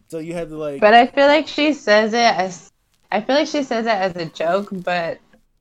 So 0.08 0.20
you 0.20 0.34
had 0.34 0.50
to 0.50 0.58
like. 0.58 0.80
but 0.80 0.94
I 0.94 1.08
feel 1.08 1.28
like 1.28 1.48
she 1.48 1.74
says 1.74 2.14
it 2.14 2.18
as, 2.18 2.72
I 3.12 3.22
feel 3.22 3.36
like 3.36 3.48
she 3.48 3.64
says 3.64 3.86
it 3.86 3.90
as 3.90 4.16
a 4.16 4.26
joke, 4.26 4.70
but 4.72 5.20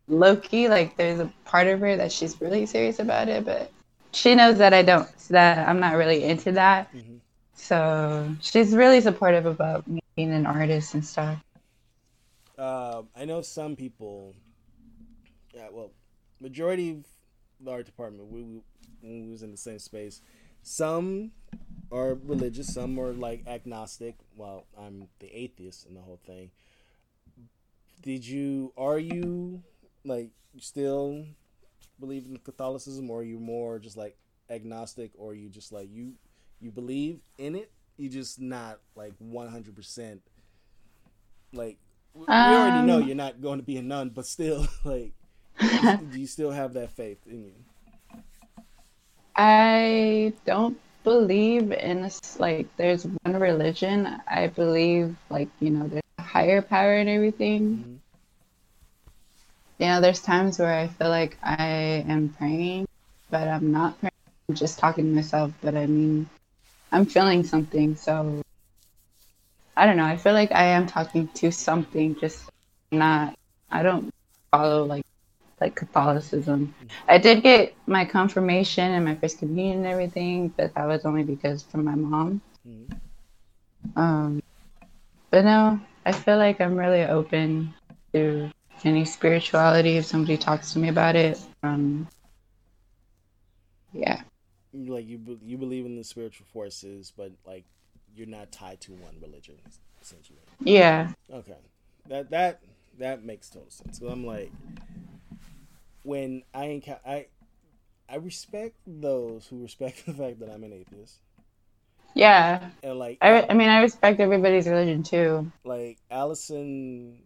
Loki, 0.09 0.69
like, 0.69 0.97
there's 0.97 1.21
a 1.21 1.33
part 1.45 1.69
of 1.69 1.81
her 1.81 1.97
that 1.97 2.11
she's 2.13 2.41
really 2.41 2.67
serious 2.67 2.99
about 2.99 3.29
it, 3.29 3.45
but 3.45 3.71
she 4.13 4.35
knows 4.35 4.59
that 4.59 4.75
I 4.75 4.83
don't, 4.83 5.09
that 5.29 5.69
I'm 5.69 5.79
not 5.79 5.95
really 5.97 6.25
into 6.25 6.53
that. 6.53 6.93
Mhm. 6.93 7.20
So 7.61 8.35
she's 8.41 8.75
really 8.75 9.01
supportive 9.01 9.47
about 9.47 9.87
me 9.87 10.01
being 10.17 10.33
an 10.33 10.47
artist 10.47 10.95
and 10.95 11.05
stuff. 11.05 11.39
Um, 12.59 13.09
I 13.15 13.27
know 13.27 13.43
some 13.43 13.77
people. 13.77 14.35
Yeah, 15.55 15.69
well, 15.71 15.93
majority 16.41 16.91
of 16.91 17.05
the 17.61 17.71
art 17.71 17.87
department, 17.87 18.29
we, 18.31 18.43
we 18.43 18.61
we 19.03 19.31
was 19.31 19.43
in 19.43 19.51
the 19.51 19.57
same 19.57 19.79
space, 19.79 20.21
some 20.63 21.33
are 21.93 22.15
religious, 22.15 22.73
some 22.75 22.99
are 22.99 23.13
like 23.13 23.45
agnostic. 23.47 24.17
Well, 24.37 24.67
I'm 24.79 25.09
the 25.21 25.29
atheist 25.29 25.87
in 25.87 25.95
the 25.95 26.01
whole 26.01 26.21
thing. 26.27 26.51
Did 28.03 28.27
you? 28.27 28.73
Are 28.77 28.99
you 28.99 29.63
like 30.05 30.31
still 30.59 31.25
believe 32.01 32.27
in 32.27 32.39
Catholicism, 32.39 33.11
or 33.11 33.21
are 33.21 33.23
you 33.23 33.39
more 33.39 33.79
just 33.79 33.97
like 33.97 34.17
agnostic, 34.49 35.13
or 35.17 35.35
you 35.35 35.51
just 35.51 35.73
like 35.73 35.89
you 35.91 36.15
you 36.61 36.71
believe 36.71 37.21
in 37.39 37.55
it? 37.55 37.71
You 37.97 38.09
just 38.09 38.41
not 38.41 38.81
like 38.95 39.13
one 39.19 39.49
hundred 39.49 39.77
percent 39.77 40.23
like 41.53 41.79
we 42.15 42.27
already 42.55 42.83
know 42.83 42.99
Um, 42.99 43.03
you're 43.05 43.17
not 43.17 43.41
going 43.41 43.59
to 43.61 43.65
be 43.65 43.77
a 43.77 43.83
nun, 43.83 44.11
but 44.11 44.27
still, 44.27 44.67
like, 44.85 45.13
do 45.61 46.19
you 46.21 46.27
still 46.27 46.51
have 46.51 46.75
that 46.75 46.91
faith 46.91 47.19
in 47.27 47.45
you? 47.45 47.53
I 49.37 50.33
don't 50.45 50.79
believe 51.05 51.73
in 51.73 52.03
this, 52.03 52.39
like, 52.39 52.67
there's 52.77 53.07
one 53.07 53.39
religion. 53.39 54.21
I 54.27 54.49
believe, 54.49 55.17
like, 55.31 55.49
you 55.61 55.71
know, 55.71 55.87
there's 55.87 56.03
a 56.19 56.23
higher 56.23 56.63
power 56.63 56.95
and 56.95 57.09
everything. 57.09 57.85
Mhm. 57.85 57.99
You 59.79 59.87
know, 59.87 60.01
there's 60.01 60.21
times 60.21 60.59
where 60.59 60.75
I 60.75 60.89
feel 60.89 61.09
like 61.09 61.39
I 61.43 62.05
am 62.07 62.35
praying, 62.37 62.87
but 63.31 63.49
I'm 63.49 63.73
not 63.73 63.99
praying. 64.01 64.13
I'm 64.49 64.55
just 64.55 64.79
talking 64.79 65.05
to 65.07 65.11
myself, 65.11 65.53
but 65.63 65.75
I 65.75 65.87
mean, 65.87 66.29
I'm 66.93 67.07
feeling 67.07 67.45
something. 67.45 67.97
So, 67.97 68.43
I 69.77 69.87
don't 69.87 69.97
know. 69.97 70.05
I 70.05 70.17
feel 70.17 70.33
like 70.33 70.53
I 70.53 70.65
am 70.65 70.87
talking 70.87 71.29
to 71.29 71.51
something, 71.51 72.17
just 72.21 72.49
not, 72.93 73.35
I 73.71 73.83
don't 73.83 74.11
follow, 74.53 74.85
like, 74.85 75.03
like 75.61 75.77
Catholicism. 75.77 76.75
I 77.09 77.19
did 77.19 77.43
get 77.43 77.75
my 77.87 78.05
confirmation 78.05 78.93
and 78.93 79.05
my 79.05 79.15
first 79.15 79.39
communion 79.39 79.79
and 79.79 79.87
everything, 79.87 80.49
but 80.49 80.75
that 80.75 80.87
was 80.87 81.05
only 81.05 81.23
because 81.23 81.63
from 81.63 81.85
my 81.85 81.95
mom. 81.95 82.41
Mhm. 82.67 83.01
Um, 83.97 84.43
but 85.31 85.45
no, 85.45 85.81
I 86.05 86.13
feel 86.13 86.37
like 86.39 86.61
I'm 86.61 86.77
really 86.77 87.05
open 87.05 87.75
to 88.13 88.51
any 88.85 89.05
spirituality 89.05 89.97
if 89.97 90.07
somebody 90.07 90.37
talks 90.37 90.73
to 90.73 90.79
me 90.79 90.89
about 90.89 91.17
it. 91.17 91.41
Um, 91.63 92.09
yeah, 93.93 94.23
like 94.73 95.07
you 95.07 95.39
you 95.43 95.59
believe 95.59 95.87
in 95.87 95.97
the 95.97 96.05
spiritual 96.05 96.47
forces, 96.53 97.13
but 97.17 97.33
like 97.47 97.65
you're 98.15 98.27
not 98.27 98.53
tied 98.53 98.81
to 98.83 98.93
one 98.93 99.17
religion, 99.21 99.57
essentially. 100.03 100.41
yeah, 100.65 101.13
Okay, 101.33 101.59
that 102.09 102.31
that 102.31 102.61
that 102.99 103.25
makes 103.25 103.49
total 103.51 103.71
sense. 103.71 103.99
So 103.99 104.09
I'm 104.09 104.27
like, 104.27 104.53
when 106.03 106.43
I 106.55 106.65
encounter, 106.67 107.01
I 107.07 107.27
I 108.09 108.17
respect 108.17 108.77
those 108.87 109.47
who 109.47 109.63
respect 109.63 110.07
the 110.07 110.15
fact 110.15 110.41
that 110.41 110.51
I'm 110.51 110.65
an 110.65 110.73
atheist, 110.73 111.21
yeah. 112.15 112.71
and 112.83 112.99
like 112.99 113.19
I, 113.21 113.47
I 113.49 113.55
mean, 113.55 113.69
I 113.69 113.81
respect 113.81 114.21
everybody's 114.21 114.67
religion 114.69 115.03
too. 115.03 115.51
like 115.65 115.99
Allison 116.11 117.23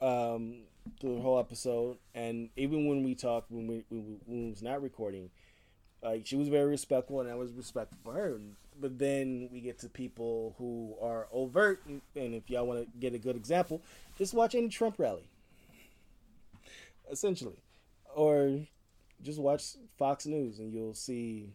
um 0.00 0.62
through 1.00 1.16
the 1.16 1.20
whole 1.20 1.38
episode 1.38 1.98
and 2.14 2.50
even 2.56 2.86
when 2.88 3.02
we 3.04 3.14
talked 3.14 3.50
when 3.50 3.66
we 3.66 3.84
when 3.88 4.06
we, 4.06 4.16
when 4.26 4.44
we 4.44 4.50
was 4.50 4.62
not 4.62 4.82
recording 4.82 5.30
like 6.02 6.26
she 6.26 6.36
was 6.36 6.48
very 6.48 6.68
respectful 6.68 7.20
and 7.20 7.30
I 7.30 7.34
was 7.34 7.52
respectful 7.52 7.98
for 8.04 8.12
her. 8.12 8.40
But 8.80 8.98
then 8.98 9.48
we 9.52 9.60
get 9.60 9.80
to 9.80 9.88
people 9.88 10.54
who 10.58 10.94
are 11.02 11.26
overt 11.32 11.82
and 11.86 12.00
if 12.34 12.48
y'all 12.48 12.66
want 12.66 12.80
to 12.80 12.98
get 13.00 13.14
a 13.14 13.18
good 13.18 13.34
example 13.34 13.82
just 14.18 14.34
watch 14.34 14.54
any 14.54 14.68
Trump 14.68 14.96
rally. 14.98 15.22
Essentially, 17.10 17.56
or 18.14 18.60
just 19.22 19.38
watch 19.38 19.76
Fox 19.96 20.26
News 20.26 20.58
and 20.58 20.72
you'll 20.72 20.92
see 20.92 21.54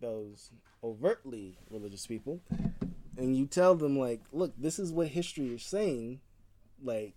those 0.00 0.50
overtly 0.82 1.58
religious 1.68 2.06
people, 2.06 2.40
and 3.18 3.36
you 3.36 3.44
tell 3.44 3.74
them 3.74 3.98
like, 3.98 4.22
look, 4.32 4.54
this 4.56 4.78
is 4.78 4.90
what 4.90 5.08
history 5.08 5.48
is 5.48 5.62
saying, 5.62 6.20
like, 6.82 7.12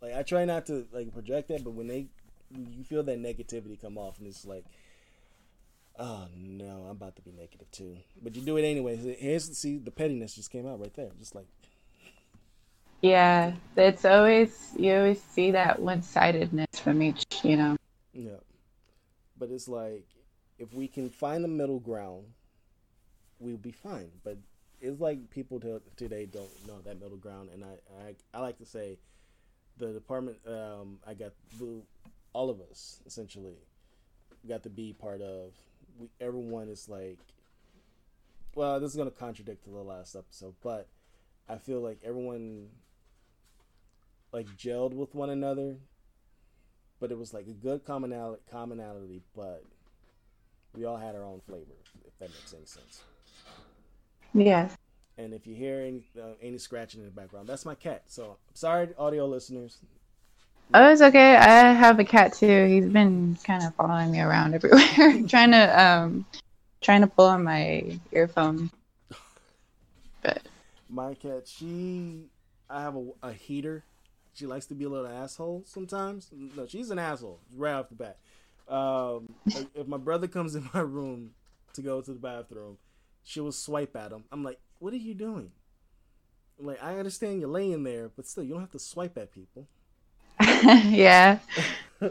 like 0.00 0.14
I 0.14 0.22
try 0.22 0.46
not 0.46 0.64
to 0.66 0.86
like 0.92 1.12
project 1.12 1.48
that, 1.48 1.62
but 1.64 1.72
when 1.72 1.88
they 1.88 2.06
you 2.50 2.84
feel 2.84 3.02
that 3.02 3.20
negativity 3.20 3.78
come 3.78 3.98
off, 3.98 4.18
and 4.18 4.26
it's 4.26 4.46
like, 4.46 4.64
oh 6.00 6.26
no, 6.34 6.86
I'm 6.86 6.90
about 6.90 7.16
to 7.16 7.22
be 7.22 7.30
negative 7.30 7.70
too. 7.70 7.96
But 8.20 8.34
you 8.34 8.42
do 8.42 8.56
it 8.56 8.64
anyway. 8.64 8.96
Here's 8.96 9.56
see 9.56 9.78
the 9.78 9.90
pettiness 9.90 10.34
just 10.34 10.50
came 10.50 10.66
out 10.66 10.80
right 10.80 10.94
there, 10.94 11.10
just 11.18 11.34
like. 11.34 11.46
Yeah, 13.02 13.52
it's 13.76 14.04
always 14.04 14.72
you 14.76 14.94
always 14.94 15.22
see 15.22 15.52
that 15.52 15.80
one 15.80 16.02
sidedness 16.02 16.80
from 16.80 17.02
each, 17.02 17.24
you 17.42 17.56
know. 17.56 17.76
Yeah, 18.12 18.40
but 19.38 19.50
it's 19.50 19.68
like 19.68 20.06
if 20.58 20.74
we 20.74 20.88
can 20.88 21.08
find 21.08 21.44
the 21.44 21.48
middle 21.48 21.80
ground, 21.80 22.24
we'll 23.38 23.56
be 23.56 23.70
fine. 23.70 24.10
But 24.24 24.38
it's 24.80 25.00
like 25.00 25.30
people 25.30 25.60
today 25.96 26.26
don't 26.26 26.66
know 26.66 26.80
that 26.84 27.00
middle 27.00 27.18
ground, 27.18 27.50
and 27.52 27.64
I 27.64 27.76
I, 28.06 28.14
I 28.34 28.40
like 28.40 28.58
to 28.58 28.66
say, 28.66 28.98
the 29.76 29.92
department 29.92 30.38
um, 30.46 30.98
I 31.06 31.14
got 31.14 31.32
all 32.32 32.50
of 32.50 32.60
us 32.70 33.00
essentially 33.06 33.56
got 34.48 34.62
to 34.62 34.70
be 34.70 34.92
part 34.92 35.20
of. 35.20 35.52
We 36.00 36.08
everyone 36.20 36.68
is 36.68 36.88
like, 36.88 37.18
well, 38.54 38.80
this 38.80 38.90
is 38.90 38.96
gonna 38.96 39.10
contradict 39.10 39.64
to 39.64 39.70
the 39.70 39.82
last 39.82 40.16
episode, 40.16 40.54
but 40.62 40.88
I 41.48 41.58
feel 41.58 41.80
like 41.80 42.00
everyone 42.04 42.68
like 44.32 44.46
gelled 44.56 44.94
with 44.94 45.14
one 45.14 45.30
another, 45.30 45.76
but 47.00 47.10
it 47.10 47.18
was 47.18 47.34
like 47.34 47.46
a 47.46 47.52
good 47.52 47.84
commonality, 47.84 48.42
commonality, 48.50 49.22
but 49.36 49.64
we 50.74 50.84
all 50.84 50.96
had 50.96 51.14
our 51.14 51.24
own 51.24 51.40
flavor, 51.46 51.74
if 52.06 52.18
that 52.18 52.30
makes 52.30 52.54
any 52.54 52.64
sense. 52.64 53.02
Yeah. 54.32 54.70
And 55.18 55.34
if 55.34 55.46
you 55.46 55.54
hear 55.54 55.80
any 55.80 56.04
uh, 56.18 56.34
any 56.40 56.56
scratching 56.56 57.00
in 57.00 57.06
the 57.06 57.12
background, 57.12 57.48
that's 57.48 57.66
my 57.66 57.74
cat. 57.74 58.04
So 58.06 58.38
sorry, 58.54 58.88
audio 58.96 59.26
listeners. 59.26 59.78
Oh, 60.72 60.92
it's 60.92 61.02
okay. 61.02 61.34
I 61.34 61.72
have 61.72 61.98
a 61.98 62.04
cat 62.04 62.32
too. 62.32 62.66
He's 62.66 62.86
been 62.86 63.36
kind 63.42 63.64
of 63.64 63.74
following 63.74 64.12
me 64.12 64.20
around 64.20 64.54
everywhere, 64.56 65.26
trying 65.26 65.50
to 65.50 65.82
um, 65.82 66.24
trying 66.80 67.00
to 67.00 67.08
pull 67.08 67.26
on 67.26 67.42
my 67.42 67.98
earphone. 68.12 68.70
But 70.22 70.42
my 70.88 71.14
cat, 71.14 71.48
she, 71.48 72.26
I 72.68 72.82
have 72.82 72.94
a, 72.94 73.04
a 73.22 73.32
heater. 73.32 73.82
She 74.34 74.46
likes 74.46 74.66
to 74.66 74.74
be 74.74 74.84
a 74.84 74.88
little 74.88 75.08
asshole 75.08 75.64
sometimes. 75.66 76.30
No, 76.32 76.66
she's 76.66 76.90
an 76.90 76.98
asshole 77.00 77.40
right 77.56 77.72
off 77.72 77.88
the 77.88 77.96
bat. 77.96 78.18
Um, 78.68 79.34
if 79.74 79.88
my 79.88 79.96
brother 79.96 80.28
comes 80.28 80.54
in 80.54 80.68
my 80.74 80.80
room 80.80 81.32
to 81.74 81.82
go 81.82 82.00
to 82.00 82.12
the 82.12 82.20
bathroom, 82.20 82.78
she 83.24 83.40
will 83.40 83.50
swipe 83.50 83.96
at 83.96 84.12
him. 84.12 84.24
I'm 84.30 84.44
like, 84.44 84.60
what 84.78 84.92
are 84.92 84.98
you 84.98 85.14
doing? 85.14 85.50
Like, 86.58 86.82
I 86.82 86.96
understand 86.98 87.40
you're 87.40 87.48
laying 87.48 87.82
there, 87.82 88.10
but 88.14 88.26
still, 88.26 88.44
you 88.44 88.52
don't 88.52 88.60
have 88.60 88.70
to 88.72 88.78
swipe 88.78 89.18
at 89.18 89.32
people. 89.32 89.66
yeah. 90.88 91.38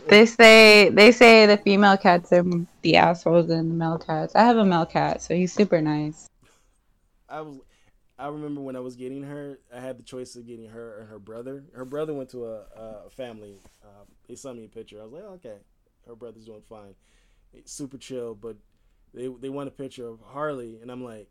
they 0.07 0.25
say 0.25 0.89
they 0.89 1.11
say 1.11 1.45
the 1.45 1.57
female 1.57 1.97
cats 1.97 2.31
are 2.31 2.43
the 2.81 2.95
assholes 2.95 3.47
than 3.47 3.69
the 3.69 3.75
male 3.75 3.97
cats. 3.97 4.35
I 4.35 4.43
have 4.43 4.57
a 4.57 4.65
male 4.65 4.85
cat, 4.85 5.21
so 5.21 5.35
he's 5.35 5.53
super 5.53 5.81
nice. 5.81 6.27
I 7.27 7.41
was 7.41 7.59
I 8.19 8.27
remember 8.27 8.59
when 8.59 8.75
I 8.75 8.81
was 8.81 8.97
getting 8.97 9.23
her, 9.23 9.59
I 9.73 9.79
had 9.79 9.97
the 9.97 10.03
choice 10.03 10.35
of 10.35 10.45
getting 10.45 10.67
her 10.69 10.99
and 10.99 11.09
her 11.09 11.19
brother. 11.19 11.63
Her 11.73 11.85
brother 11.85 12.13
went 12.13 12.29
to 12.31 12.47
a, 12.47 12.63
a 13.05 13.09
family. 13.09 13.55
Uh, 13.81 14.03
he 14.27 14.35
sent 14.35 14.57
me 14.57 14.65
a 14.65 14.67
picture. 14.67 14.99
I 14.99 15.05
was 15.05 15.13
like, 15.13 15.23
oh, 15.25 15.33
okay, 15.35 15.55
her 16.05 16.15
brother's 16.15 16.43
doing 16.43 16.61
fine, 16.67 16.95
super 17.63 17.97
chill. 17.97 18.35
But 18.35 18.57
they 19.13 19.27
they 19.27 19.47
want 19.47 19.69
a 19.69 19.71
picture 19.71 20.05
of 20.05 20.19
Harley, 20.21 20.79
and 20.81 20.91
I'm 20.91 21.03
like, 21.03 21.29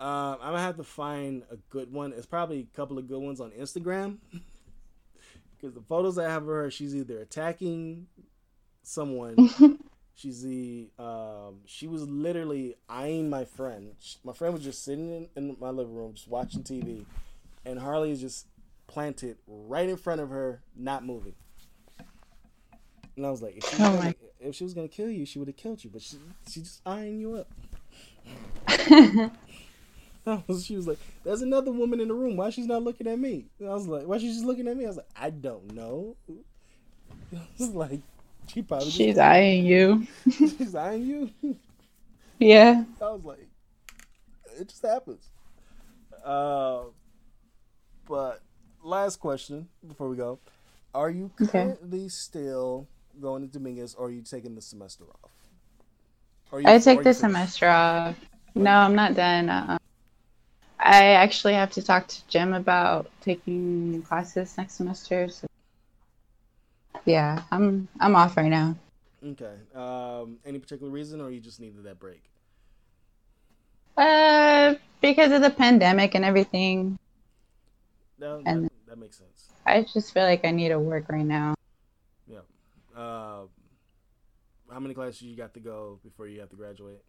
uh, 0.00 0.36
I'm 0.40 0.52
gonna 0.52 0.60
have 0.60 0.78
to 0.78 0.84
find 0.84 1.42
a 1.50 1.56
good 1.68 1.92
one. 1.92 2.14
It's 2.14 2.26
probably 2.26 2.60
a 2.60 2.76
couple 2.76 2.96
of 2.96 3.06
good 3.06 3.20
ones 3.20 3.40
on 3.40 3.50
Instagram. 3.50 4.16
because 5.60 5.74
the 5.74 5.82
photos 5.82 6.18
I 6.18 6.24
have 6.24 6.42
of 6.42 6.48
her, 6.48 6.70
she's 6.70 6.94
either 6.94 7.18
attacking 7.18 8.06
someone. 8.82 9.78
she's 10.14 10.42
the 10.42 10.90
um, 10.98 11.60
she 11.66 11.86
was 11.86 12.08
literally 12.08 12.76
eyeing 12.88 13.28
my 13.28 13.44
friend. 13.44 13.92
My 14.24 14.32
friend 14.32 14.54
was 14.54 14.62
just 14.62 14.84
sitting 14.84 15.08
in, 15.08 15.28
in 15.36 15.56
my 15.60 15.70
living 15.70 15.94
room, 15.94 16.14
just 16.14 16.28
watching 16.28 16.62
TV, 16.62 17.04
and 17.64 17.78
Harley 17.78 18.10
is 18.10 18.20
just 18.20 18.46
planted 18.86 19.38
right 19.46 19.88
in 19.88 19.96
front 19.96 20.20
of 20.20 20.30
her, 20.30 20.62
not 20.76 21.04
moving. 21.04 21.34
And 23.16 23.26
I 23.26 23.30
was 23.30 23.42
like, 23.42 23.56
if 23.56 23.64
she, 23.64 23.76
oh 23.80 23.96
gonna, 23.96 24.14
if 24.40 24.54
she 24.54 24.64
was 24.64 24.74
gonna 24.74 24.88
kill 24.88 25.10
you, 25.10 25.26
she 25.26 25.38
would 25.38 25.48
have 25.48 25.56
killed 25.56 25.84
you. 25.84 25.90
But 25.90 26.02
she, 26.02 26.16
she's 26.48 26.62
just 26.64 26.80
eyeing 26.86 27.20
you 27.20 27.36
up. 27.36 27.50
she 30.62 30.76
was 30.76 30.86
like, 30.86 30.98
"There's 31.24 31.42
another 31.42 31.72
woman 31.72 32.00
in 32.00 32.08
the 32.08 32.14
room. 32.14 32.36
Why 32.36 32.50
she's 32.50 32.66
not 32.66 32.82
looking 32.82 33.06
at 33.06 33.18
me?" 33.18 33.46
And 33.58 33.68
I 33.68 33.74
was 33.74 33.86
like, 33.86 34.06
"Why 34.06 34.18
she's 34.18 34.34
just 34.34 34.46
looking 34.46 34.68
at 34.68 34.76
me?" 34.76 34.84
I 34.84 34.88
was 34.88 34.96
like, 34.96 35.10
"I 35.16 35.30
don't 35.30 35.74
know." 35.74 36.16
It's 37.60 37.72
like 37.74 38.00
she 38.48 38.62
probably 38.62 38.90
she's 38.90 39.16
eyeing 39.16 39.64
you. 39.64 40.06
she's 40.36 40.74
eyeing 40.74 41.06
you. 41.06 41.56
Yeah. 42.40 42.84
I 43.00 43.10
was 43.10 43.22
like, 43.22 43.46
it 44.58 44.68
just 44.68 44.82
happens. 44.84 45.28
Uh, 46.24 46.84
but 48.08 48.40
last 48.82 49.20
question 49.20 49.68
before 49.86 50.08
we 50.08 50.16
go: 50.16 50.40
Are 50.92 51.10
you 51.10 51.30
currently 51.36 52.00
okay. 52.00 52.08
still 52.08 52.88
going 53.20 53.42
to 53.42 53.48
Dominguez, 53.48 53.94
or 53.94 54.06
are 54.06 54.10
you 54.10 54.22
taking 54.22 54.56
the 54.56 54.62
semester 54.62 55.04
off? 55.04 55.30
I 56.64 56.78
take 56.78 57.04
the 57.04 57.14
semester 57.14 57.68
off. 57.68 58.16
No, 58.54 58.72
I'm 58.72 58.96
not 58.96 59.14
done. 59.14 59.78
I 60.82 61.10
actually 61.10 61.54
have 61.54 61.70
to 61.72 61.82
talk 61.82 62.08
to 62.08 62.26
Jim 62.28 62.54
about 62.54 63.10
taking 63.20 64.02
classes 64.02 64.56
next 64.56 64.74
semester. 64.74 65.28
So 65.28 65.46
yeah, 67.04 67.42
I'm 67.50 67.86
I'm 68.00 68.16
off 68.16 68.36
right 68.36 68.48
now. 68.48 68.76
Okay. 69.24 69.56
Um, 69.74 70.38
any 70.46 70.58
particular 70.58 70.90
reason, 70.90 71.20
or 71.20 71.30
you 71.30 71.40
just 71.40 71.60
needed 71.60 71.84
that 71.84 71.98
break? 71.98 72.22
Uh, 73.96 74.76
because 75.02 75.32
of 75.32 75.42
the 75.42 75.50
pandemic 75.50 76.14
and 76.14 76.24
everything. 76.24 76.98
No, 78.18 78.42
and 78.46 78.64
that, 78.64 78.72
that 78.86 78.98
makes 78.98 79.18
sense. 79.18 79.52
I 79.66 79.82
just 79.82 80.14
feel 80.14 80.22
like 80.22 80.46
I 80.46 80.50
need 80.50 80.70
to 80.70 80.78
work 80.78 81.10
right 81.10 81.24
now. 81.24 81.54
Yeah. 82.26 82.38
Uh, 82.96 83.42
how 84.70 84.80
many 84.80 84.94
classes 84.94 85.20
you 85.22 85.36
got 85.36 85.52
to 85.54 85.60
go 85.60 86.00
before 86.02 86.26
you 86.26 86.40
have 86.40 86.48
to 86.50 86.56
graduate? 86.56 87.02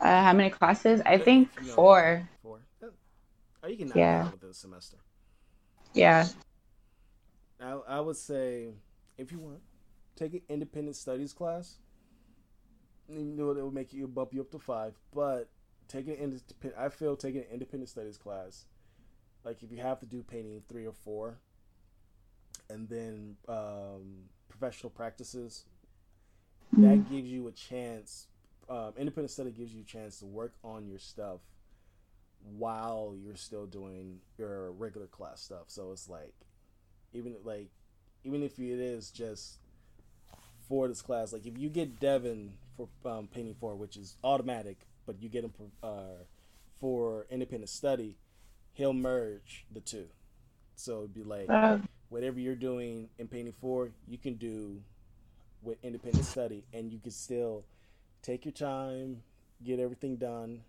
Uh, 0.00 0.22
how 0.22 0.32
many 0.32 0.50
classes? 0.50 1.00
I 1.06 1.18
think 1.18 1.48
no, 1.62 1.72
four. 1.72 2.28
Four. 2.42 2.60
Oh, 3.62 3.68
you 3.68 3.76
can 3.76 3.88
knock 3.88 3.96
yeah. 3.96 4.24
out 4.26 4.42
with 4.42 4.54
semester. 4.54 4.98
Yeah. 5.94 6.26
I 7.60 7.70
I 7.88 8.00
would 8.00 8.16
say 8.16 8.74
if 9.16 9.32
you 9.32 9.38
want, 9.38 9.60
take 10.16 10.34
an 10.34 10.42
independent 10.48 10.96
studies 10.96 11.32
class. 11.32 11.76
Even 13.08 13.36
though 13.36 13.50
it 13.50 13.56
will 13.56 13.70
make 13.70 13.92
you 13.92 14.06
bump 14.06 14.32
you 14.32 14.40
up 14.40 14.50
to 14.50 14.58
five, 14.58 14.94
but 15.14 15.48
taking 15.88 16.14
independent, 16.14 16.74
I 16.78 16.88
feel 16.88 17.16
taking 17.16 17.42
an 17.42 17.46
independent 17.52 17.90
studies 17.90 18.16
class, 18.16 18.64
like 19.44 19.62
if 19.62 19.70
you 19.70 19.78
have 19.78 20.00
to 20.00 20.06
do 20.06 20.22
painting 20.22 20.62
three 20.68 20.86
or 20.86 20.92
four, 20.92 21.38
and 22.70 22.88
then 22.88 23.36
um, 23.46 24.24
professional 24.48 24.88
practices, 24.88 25.64
mm-hmm. 26.74 26.82
that 26.82 27.10
gives 27.10 27.28
you 27.28 27.46
a 27.48 27.52
chance 27.52 28.28
um, 28.68 28.92
independent 28.96 29.30
study 29.30 29.50
gives 29.50 29.72
you 29.72 29.82
a 29.82 29.84
chance 29.84 30.18
to 30.18 30.26
work 30.26 30.52
on 30.62 30.86
your 30.86 30.98
stuff 30.98 31.40
while 32.58 33.14
you're 33.16 33.36
still 33.36 33.66
doing 33.66 34.20
your 34.38 34.70
regular 34.72 35.06
class 35.06 35.40
stuff. 35.40 35.64
So 35.68 35.92
it's 35.92 36.08
like, 36.08 36.34
even 37.12 37.36
like, 37.44 37.70
even 38.24 38.42
if 38.42 38.58
it 38.58 38.80
is 38.80 39.10
just 39.10 39.58
for 40.68 40.88
this 40.88 41.02
class, 41.02 41.32
like 41.32 41.46
if 41.46 41.58
you 41.58 41.68
get 41.68 42.00
Devin 42.00 42.52
for 42.76 42.88
um, 43.04 43.28
painting 43.28 43.54
four, 43.58 43.74
which 43.74 43.96
is 43.96 44.16
automatic, 44.24 44.78
but 45.06 45.22
you 45.22 45.28
get 45.28 45.44
him 45.44 45.52
for, 45.56 45.86
uh, 45.86 46.24
for 46.80 47.26
independent 47.30 47.68
study, 47.68 48.16
he'll 48.72 48.92
merge 48.92 49.64
the 49.72 49.80
two. 49.80 50.06
So 50.76 50.98
it'd 50.98 51.14
be 51.14 51.22
like 51.22 51.48
uh, 51.48 51.78
whatever 52.08 52.40
you're 52.40 52.54
doing 52.54 53.08
in 53.18 53.28
painting 53.28 53.54
four, 53.60 53.90
you 54.08 54.18
can 54.18 54.34
do 54.34 54.80
with 55.62 55.78
independent 55.82 56.24
study, 56.24 56.64
and 56.72 56.92
you 56.92 56.98
can 56.98 57.10
still 57.10 57.64
take 58.24 58.44
your 58.44 58.52
time, 58.52 59.22
get 59.62 59.78
everything 59.78 60.16
done. 60.16 60.62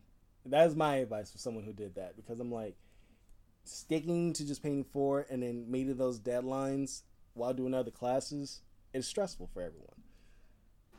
That 0.46 0.68
is 0.68 0.76
my 0.76 0.98
advice 0.98 1.32
for 1.32 1.40
someone 1.40 1.64
who 1.64 1.74
did 1.74 1.96
that 1.96 2.16
because 2.16 2.40
I'm 2.40 2.52
like 2.52 2.76
sticking 3.64 4.34
to 4.34 4.46
just 4.46 4.62
painting 4.62 4.84
four 4.84 5.26
and 5.30 5.42
then 5.42 5.72
meeting 5.72 5.98
those 5.98 6.20
deadlines 6.20 7.02
while 7.34 7.54
doing 7.54 7.74
other 7.74 7.92
classes 7.92 8.62
is 8.94 9.08
stressful 9.08 9.50
for 9.54 9.62
everyone. 9.62 10.04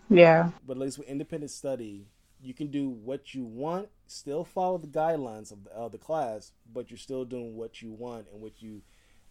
Yeah. 0.08 0.50
But 0.66 0.76
at 0.76 0.82
least 0.82 0.98
with 0.98 1.08
independent 1.08 1.50
study, 1.50 2.08
you 2.40 2.54
can 2.54 2.68
do 2.68 2.88
what 2.88 3.34
you 3.34 3.44
want, 3.44 3.88
still 4.06 4.44
follow 4.44 4.78
the 4.78 4.86
guidelines 4.86 5.52
of 5.52 5.64
the, 5.64 5.70
of 5.70 5.92
the 5.92 5.98
class, 5.98 6.52
but 6.72 6.90
you're 6.90 6.98
still 6.98 7.24
doing 7.24 7.56
what 7.56 7.82
you 7.82 7.92
want 7.92 8.26
and 8.32 8.40
what 8.40 8.62
you, 8.62 8.82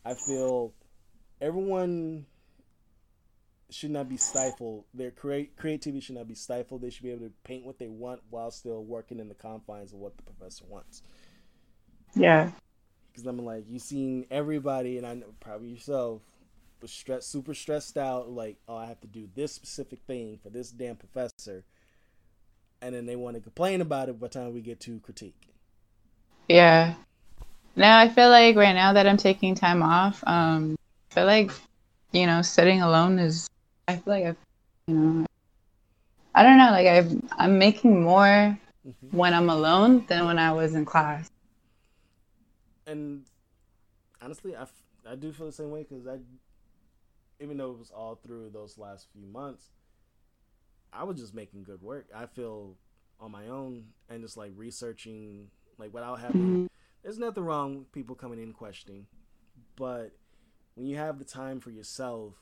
I 0.03 0.13
feel, 0.13 0.73
everyone 1.41 2.25
should 3.69 3.91
not 3.91 4.08
be 4.10 4.17
stifled. 4.17 4.86
Their 4.93 5.12
create 5.12 5.58
creativity 5.58 5.99
should 5.99 6.15
not 6.15 6.28
be 6.28 6.36
stifled. 6.36 6.82
They 6.82 6.89
should 6.89 7.04
be 7.04 7.12
able 7.12 7.25
to 7.25 7.34
paint 7.43 7.65
what 7.65 7.80
they 7.80 7.88
want 7.88 8.21
while 8.30 8.51
still 8.51 8.84
working 8.84 9.19
in 9.19 9.28
the 9.28 9.36
confines 9.36 9.93
of 9.93 9.99
what 9.99 10.17
the 10.17 10.23
professor 10.23 10.65
wants. 10.67 11.01
Yeah. 12.15 12.51
Because 13.12 13.25
I'm 13.25 13.43
like, 13.43 13.65
you've 13.67 13.82
seen 13.82 14.25
everybody, 14.30 14.97
and 14.97 15.08
I 15.08 15.15
know 15.15 15.28
probably 15.39 15.69
yourself 15.69 16.21
was 16.82 16.91
stressed, 16.91 17.32
super 17.32 17.54
stressed 17.54 17.97
out. 17.97 18.30
Like, 18.30 18.58
oh, 18.67 18.75
I 18.75 18.86
have 18.86 18.99
to 19.01 19.08
do 19.08 19.30
this 19.36 19.54
specific 19.54 19.99
thing 20.06 20.39
for 20.43 20.49
this 20.49 20.71
damn 20.71 20.97
professor, 20.97 21.63
and 22.82 22.93
then 22.93 23.06
they 23.06 23.15
want 23.15 23.36
to 23.36 23.41
complain 23.41 23.82
about 23.82 24.10
it 24.10 24.19
by 24.19 24.28
the 24.28 24.34
time 24.34 24.54
we 24.54 24.62
get 24.62 24.80
to 24.82 24.99
critique. 24.99 25.54
Yeah. 26.49 26.95
Now 27.75 27.99
I 27.99 28.10
feel 28.10 28.30
like 28.30 28.56
right 28.56 28.73
now 28.73 28.93
that 28.93 29.08
I'm 29.08 29.17
taking 29.17 29.56
time 29.56 29.82
off, 29.82 30.23
um, 30.28 30.78
I 31.12 31.13
feel 31.13 31.25
like 31.25 31.51
you 32.15 32.25
know, 32.25 32.41
sitting 32.41 32.82
alone 32.82 33.19
is. 33.19 33.49
I 33.88 33.98
feel 33.98 34.13
like 34.13 34.26
I've, 34.26 34.38
you 34.88 34.95
know, 34.95 35.26
I 36.34 36.43
don't 36.43 36.58
know. 36.58 36.71
Like 36.71 36.88
I, 36.88 37.43
I'm 37.43 37.60
making 37.60 38.04
more 38.04 38.58
mm-hmm. 38.88 39.17
when 39.17 39.34
I'm 39.34 39.50
alone 39.50 40.06
than 40.08 40.26
when 40.26 40.39
I 40.39 40.52
was 40.52 40.74
in 40.74 40.86
class. 40.86 41.30
And 42.88 43.26
honestly, 44.21 44.56
I, 44.56 44.65
I 45.10 45.15
do 45.15 45.32
feel 45.32 45.45
the 45.48 45.52
same 45.52 45.71
way 45.71 45.86
because 45.88 46.08
I, 46.08 46.17
even 47.39 47.58
though 47.58 47.71
it 47.71 47.80
was 47.80 47.91
all 47.91 48.15
through 48.15 48.50
those 48.52 48.78
last 48.78 49.08
few 49.13 49.26
months, 49.26 49.69
I 50.91 51.04
was 51.04 51.19
just 51.19 51.34
making 51.34 51.63
good 51.63 51.82
work. 51.82 52.08
I 52.15 52.26
feel 52.26 52.76
on 53.19 53.32
my 53.32 53.48
own 53.48 53.86
and 54.10 54.21
just 54.21 54.38
like 54.38 54.52
researching, 54.56 55.50
like 55.78 55.93
without 55.93 56.19
having. 56.19 56.41
Mm-hmm. 56.41 56.65
There's 57.04 57.19
nothing 57.19 57.43
wrong 57.43 57.78
with 57.80 57.91
people 57.91 58.15
coming 58.15 58.41
in 58.41 58.52
questioning, 58.52 59.06
but 59.76 60.12
when 60.74 60.88
you 60.88 60.98
have 60.98 61.19
the 61.19 61.26
time 61.26 61.60
for 61.60 61.69
yourself 61.69 62.34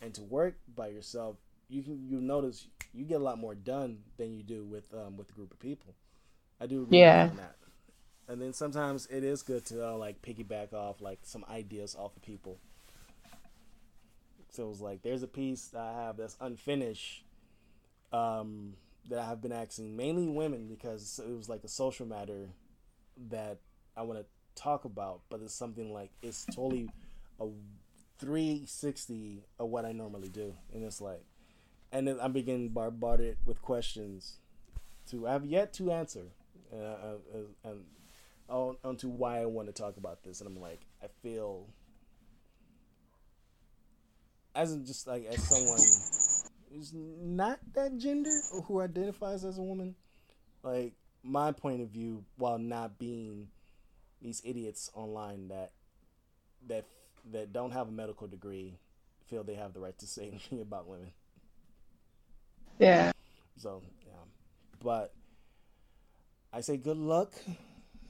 and 0.00 0.14
to 0.14 0.22
work 0.22 0.56
by 0.74 0.88
yourself, 0.88 1.36
you 1.68 1.82
can 1.82 2.08
you 2.08 2.20
notice 2.20 2.66
you 2.94 3.04
get 3.04 3.20
a 3.20 3.24
lot 3.24 3.38
more 3.38 3.54
done 3.54 3.98
than 4.16 4.32
you 4.32 4.42
do 4.42 4.64
with 4.64 4.92
um, 4.94 5.16
with 5.16 5.30
a 5.30 5.32
group 5.32 5.52
of 5.52 5.58
people. 5.58 5.94
I 6.60 6.66
do 6.66 6.86
yeah. 6.90 7.30
that. 7.36 7.56
And 8.28 8.42
then 8.42 8.52
sometimes 8.52 9.06
it 9.06 9.24
is 9.24 9.42
good 9.42 9.64
to 9.66 9.88
uh, 9.88 9.96
like 9.96 10.20
piggyback 10.20 10.74
off 10.74 11.00
like 11.00 11.20
some 11.22 11.44
ideas 11.50 11.96
off 11.98 12.16
of 12.16 12.22
people. 12.22 12.58
So 14.50 14.64
it 14.64 14.68
was 14.68 14.80
like 14.80 15.02
there's 15.02 15.22
a 15.22 15.28
piece 15.28 15.68
that 15.68 15.80
I 15.80 15.92
have 16.04 16.16
that's 16.16 16.36
unfinished 16.40 17.24
um, 18.12 18.74
that 19.08 19.20
I've 19.20 19.40
been 19.40 19.52
asking 19.52 19.96
mainly 19.96 20.26
women 20.26 20.66
because 20.68 21.20
it 21.24 21.36
was 21.36 21.48
like 21.48 21.64
a 21.64 21.68
social 21.68 22.06
matter 22.06 22.48
that 23.30 23.58
I 23.96 24.02
want 24.02 24.20
to 24.20 24.26
talk 24.60 24.84
about, 24.84 25.20
but 25.28 25.40
it's 25.40 25.54
something 25.54 25.92
like 25.92 26.10
it's 26.22 26.44
totally 26.46 26.88
a 27.40 27.46
360 28.18 29.44
of 29.58 29.68
what 29.68 29.84
I 29.84 29.92
normally 29.92 30.28
do, 30.28 30.54
and 30.72 30.84
it's 30.84 31.00
like, 31.00 31.24
and 31.92 32.06
then 32.06 32.18
I'm 32.20 32.32
beginning 32.32 32.70
bombarded 32.70 33.38
with 33.44 33.62
questions 33.62 34.38
to 35.10 35.26
I 35.26 35.32
have 35.32 35.46
yet 35.46 35.72
to 35.74 35.92
answer, 35.92 36.24
uh, 36.72 36.76
uh, 36.76 37.38
and 37.64 37.84
on 38.48 38.76
onto 38.84 39.08
why 39.08 39.40
I 39.40 39.46
want 39.46 39.68
to 39.68 39.72
talk 39.72 39.96
about 39.96 40.22
this, 40.22 40.40
and 40.40 40.48
I'm 40.48 40.60
like, 40.60 40.80
I 41.02 41.06
feel 41.22 41.66
as 44.54 44.74
just 44.78 45.06
like 45.06 45.24
as 45.26 45.42
someone 45.42 45.80
who's 46.72 46.92
not 46.94 47.60
that 47.74 47.96
gender 47.98 48.36
or 48.52 48.62
who 48.62 48.80
identifies 48.80 49.44
as 49.44 49.58
a 49.58 49.62
woman, 49.62 49.94
like 50.62 50.94
my 51.22 51.52
point 51.52 51.80
of 51.82 51.88
view, 51.88 52.24
while 52.36 52.58
not 52.58 52.98
being 52.98 53.48
these 54.20 54.42
idiots 54.44 54.90
online 54.94 55.48
that 55.48 55.72
that 56.66 56.84
that 57.32 57.52
don't 57.52 57.72
have 57.72 57.88
a 57.88 57.92
medical 57.92 58.26
degree 58.26 58.78
feel 59.28 59.44
they 59.44 59.54
have 59.54 59.74
the 59.74 59.80
right 59.80 59.96
to 59.98 60.06
say 60.06 60.28
anything 60.28 60.60
about 60.60 60.86
women. 60.88 61.12
Yeah. 62.78 63.12
So, 63.56 63.82
yeah. 64.06 64.12
But 64.82 65.12
I 66.52 66.60
say 66.60 66.76
good 66.76 66.96
luck 66.96 67.32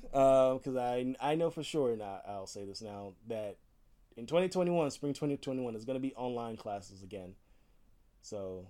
because 0.02 0.76
uh, 0.76 0.80
I 0.80 1.14
I 1.20 1.34
know 1.34 1.50
for 1.50 1.62
sure, 1.62 1.92
and 1.92 2.02
I, 2.02 2.20
I'll 2.26 2.46
say 2.46 2.64
this 2.64 2.82
now, 2.82 3.14
that 3.28 3.56
in 4.16 4.26
2021, 4.26 4.90
spring 4.90 5.12
2021, 5.12 5.72
there's 5.72 5.84
going 5.84 5.96
to 5.96 6.00
be 6.00 6.14
online 6.14 6.56
classes 6.56 7.02
again. 7.02 7.34
So, 8.22 8.66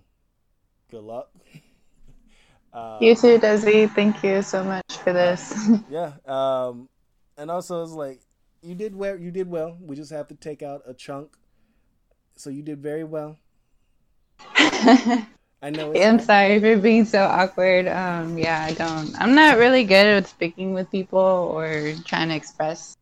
good 0.91 1.03
luck. 1.03 1.31
Uh, 2.71 2.99
you 3.01 3.15
too, 3.15 3.39
Desi. 3.39 3.91
Thank 3.95 4.23
you 4.23 4.43
so 4.43 4.63
much 4.63 4.85
for 5.03 5.11
this. 5.11 5.71
yeah. 5.89 6.11
Um, 6.23 6.87
and 7.35 7.49
also, 7.49 7.81
it's 7.81 7.93
like 7.93 8.21
you 8.61 8.75
did 8.75 8.95
well. 8.95 9.17
You 9.17 9.31
did 9.31 9.49
well. 9.49 9.77
We 9.81 9.95
just 9.95 10.11
have 10.11 10.27
to 10.29 10.35
take 10.35 10.61
out 10.61 10.83
a 10.85 10.93
chunk. 10.93 11.35
So 12.35 12.49
you 12.49 12.61
did 12.61 12.81
very 12.81 13.03
well. 13.03 13.37
I 15.61 15.69
know. 15.71 15.93
I'm 15.93 16.19
sorry 16.19 16.59
for 16.59 16.77
being 16.77 17.03
so 17.05 17.23
awkward. 17.23 17.87
Um, 17.87 18.37
yeah, 18.37 18.63
I 18.63 18.73
don't. 18.73 19.13
I'm 19.19 19.35
not 19.35 19.57
really 19.57 19.83
good 19.83 20.05
at 20.05 20.27
speaking 20.27 20.73
with 20.73 20.89
people 20.89 21.19
or 21.19 21.93
trying 22.05 22.29
to 22.29 22.35
express. 22.35 22.95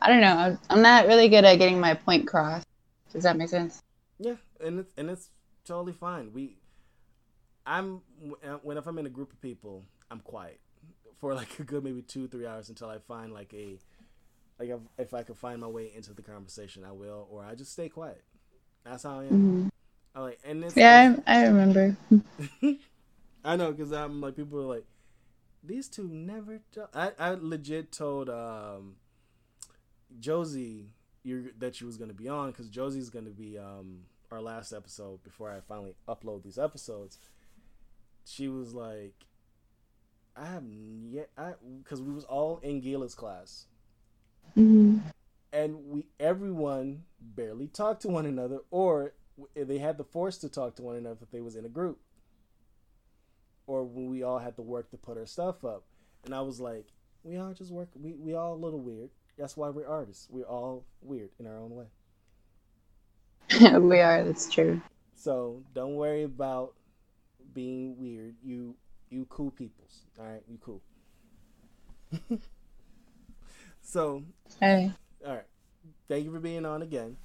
I 0.00 0.08
don't 0.08 0.20
know. 0.20 0.58
I'm 0.68 0.82
not 0.82 1.06
really 1.06 1.28
good 1.28 1.44
at 1.44 1.56
getting 1.56 1.80
my 1.80 1.94
point 1.94 2.24
across. 2.24 2.64
Does 3.12 3.22
that 3.22 3.36
make 3.36 3.48
sense? 3.48 3.82
Yeah, 4.18 4.34
and 4.62 4.80
it's 4.80 4.92
and 4.98 5.08
it's 5.08 5.30
totally 5.64 5.92
fine. 5.92 6.32
We, 6.32 6.56
I'm 7.64 8.02
when 8.62 8.76
if 8.76 8.86
I'm 8.86 8.98
in 8.98 9.06
a 9.06 9.10
group 9.10 9.32
of 9.32 9.40
people, 9.40 9.84
I'm 10.10 10.20
quiet 10.20 10.60
for 11.18 11.34
like 11.34 11.58
a 11.60 11.62
good 11.62 11.84
maybe 11.84 12.02
two 12.02 12.28
three 12.28 12.46
hours 12.46 12.68
until 12.68 12.88
I 12.88 12.98
find 12.98 13.32
like 13.32 13.54
a 13.54 13.78
like 14.58 14.68
if, 14.68 14.80
if 14.98 15.14
I 15.14 15.22
could 15.22 15.36
find 15.36 15.60
my 15.60 15.66
way 15.66 15.90
into 15.94 16.12
the 16.12 16.22
conversation, 16.22 16.84
I 16.84 16.92
will, 16.92 17.26
or 17.30 17.44
I 17.44 17.54
just 17.54 17.72
stay 17.72 17.88
quiet. 17.88 18.22
That's 18.84 19.02
how 19.02 19.20
I 19.20 19.24
am. 19.24 19.30
Mm-hmm. 19.30 19.68
I 20.14 20.20
like, 20.20 20.38
and 20.44 20.62
this. 20.62 20.76
Yeah, 20.76 21.16
I, 21.26 21.38
I 21.40 21.46
remember. 21.46 21.96
I 23.44 23.56
know 23.56 23.72
because 23.72 23.92
I'm 23.92 24.20
like 24.20 24.36
people 24.36 24.60
are 24.60 24.74
like, 24.74 24.84
these 25.62 25.88
two 25.88 26.08
never. 26.08 26.60
I 26.94 27.12
I 27.18 27.30
legit 27.30 27.92
told 27.92 28.28
um, 28.28 28.96
Josie 30.18 30.90
you 31.22 31.52
that 31.58 31.74
she 31.76 31.84
was 31.84 31.96
gonna 31.96 32.12
be 32.12 32.28
on 32.28 32.50
because 32.50 32.68
Josie's 32.68 33.10
gonna 33.10 33.30
be 33.30 33.58
um 33.58 34.00
our 34.30 34.40
last 34.40 34.72
episode 34.72 35.22
before 35.22 35.50
I 35.50 35.60
finally 35.60 35.94
upload 36.08 36.42
these 36.42 36.58
episodes. 36.58 37.18
She 38.24 38.48
was 38.48 38.74
like, 38.74 39.14
I 40.36 40.46
have 40.46 40.64
yet 40.64 41.30
I 41.36 41.52
because 41.82 42.02
we 42.02 42.12
was 42.12 42.24
all 42.24 42.58
in 42.62 42.80
Gila's 42.80 43.14
class 43.14 43.66
Mm-hmm. 44.56 44.98
And 45.52 45.76
we 45.88 46.06
everyone 46.18 47.04
barely 47.20 47.66
talked 47.66 48.02
to 48.02 48.08
one 48.08 48.26
another, 48.26 48.60
or 48.70 49.12
they 49.54 49.78
had 49.78 49.98
the 49.98 50.04
force 50.04 50.38
to 50.38 50.48
talk 50.48 50.76
to 50.76 50.82
one 50.82 50.96
another 50.96 51.18
if 51.22 51.30
they 51.30 51.40
was 51.40 51.56
in 51.56 51.64
a 51.64 51.68
group, 51.68 51.98
or 53.66 53.84
when 53.84 54.08
we 54.08 54.22
all 54.22 54.38
had 54.38 54.56
to 54.56 54.62
work 54.62 54.90
to 54.90 54.96
put 54.96 55.18
our 55.18 55.26
stuff 55.26 55.64
up. 55.64 55.84
And 56.24 56.34
I 56.34 56.40
was 56.40 56.60
like, 56.60 56.86
we 57.24 57.36
all 57.36 57.52
just 57.52 57.70
work. 57.70 57.88
We 58.00 58.14
we 58.14 58.34
all 58.34 58.54
a 58.54 58.56
little 58.56 58.80
weird. 58.80 59.10
That's 59.38 59.56
why 59.56 59.70
we're 59.70 59.88
artists. 59.88 60.28
We're 60.30 60.44
all 60.44 60.84
weird 61.00 61.30
in 61.38 61.46
our 61.46 61.58
own 61.58 61.74
way. 61.74 61.86
we 63.78 64.00
are. 64.00 64.24
That's 64.24 64.50
true. 64.50 64.80
So 65.14 65.62
don't 65.74 65.94
worry 65.94 66.24
about 66.24 66.74
being 67.54 67.96
weird. 67.98 68.34
You 68.42 68.74
you 69.10 69.26
cool 69.28 69.50
peoples. 69.50 70.06
All 70.18 70.26
right, 70.26 70.42
you 70.48 70.58
cool. 70.60 70.80
So, 73.92 74.24
hey. 74.58 74.90
All 75.22 75.34
right. 75.34 75.44
Thank 76.08 76.24
you 76.24 76.32
for 76.32 76.40
being 76.40 76.64
on 76.64 76.80
again. 76.80 77.18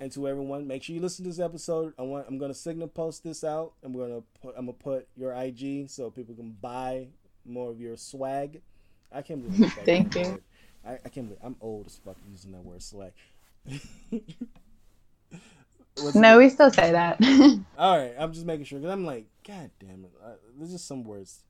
And 0.00 0.10
to 0.10 0.26
everyone, 0.26 0.66
make 0.66 0.82
sure 0.82 0.92
you 0.92 1.00
listen 1.00 1.24
to 1.24 1.30
this 1.30 1.38
episode. 1.38 1.94
I 2.00 2.02
want 2.02 2.26
I'm 2.26 2.36
gonna 2.36 2.52
signal 2.52 2.88
post 2.88 3.22
this 3.22 3.44
out. 3.44 3.74
I'm 3.84 3.96
gonna 3.96 4.22
put 4.42 4.56
I'm 4.58 4.66
gonna 4.66 4.72
put 4.72 5.06
your 5.16 5.32
IG 5.32 5.88
so 5.88 6.10
people 6.10 6.34
can 6.34 6.56
buy 6.60 7.06
more 7.44 7.70
of 7.70 7.80
your 7.80 7.96
swag. 7.96 8.60
I 9.12 9.22
can't 9.22 9.40
believe 9.40 9.72
Thank 9.84 10.16
you. 10.16 10.42
I, 10.84 10.94
I 10.94 11.08
can't 11.10 11.28
believe 11.28 11.38
I'm 11.44 11.54
old 11.60 11.86
as 11.86 12.00
fuck 12.04 12.16
using 12.28 12.50
that 12.50 12.64
word 12.64 12.82
swag. 12.82 13.12
no, 16.16 16.38
we 16.38 16.48
still 16.48 16.72
say 16.72 16.90
that. 16.90 17.22
All 17.78 17.96
right, 17.96 18.14
I'm 18.18 18.32
just 18.32 18.46
making 18.46 18.64
sure 18.64 18.80
because 18.80 18.92
I'm 18.92 19.06
like, 19.06 19.26
God 19.46 19.70
damn 19.78 20.06
it, 20.06 20.12
uh, 20.24 20.30
there's 20.58 20.72
just 20.72 20.88
some 20.88 21.04
words 21.04 21.44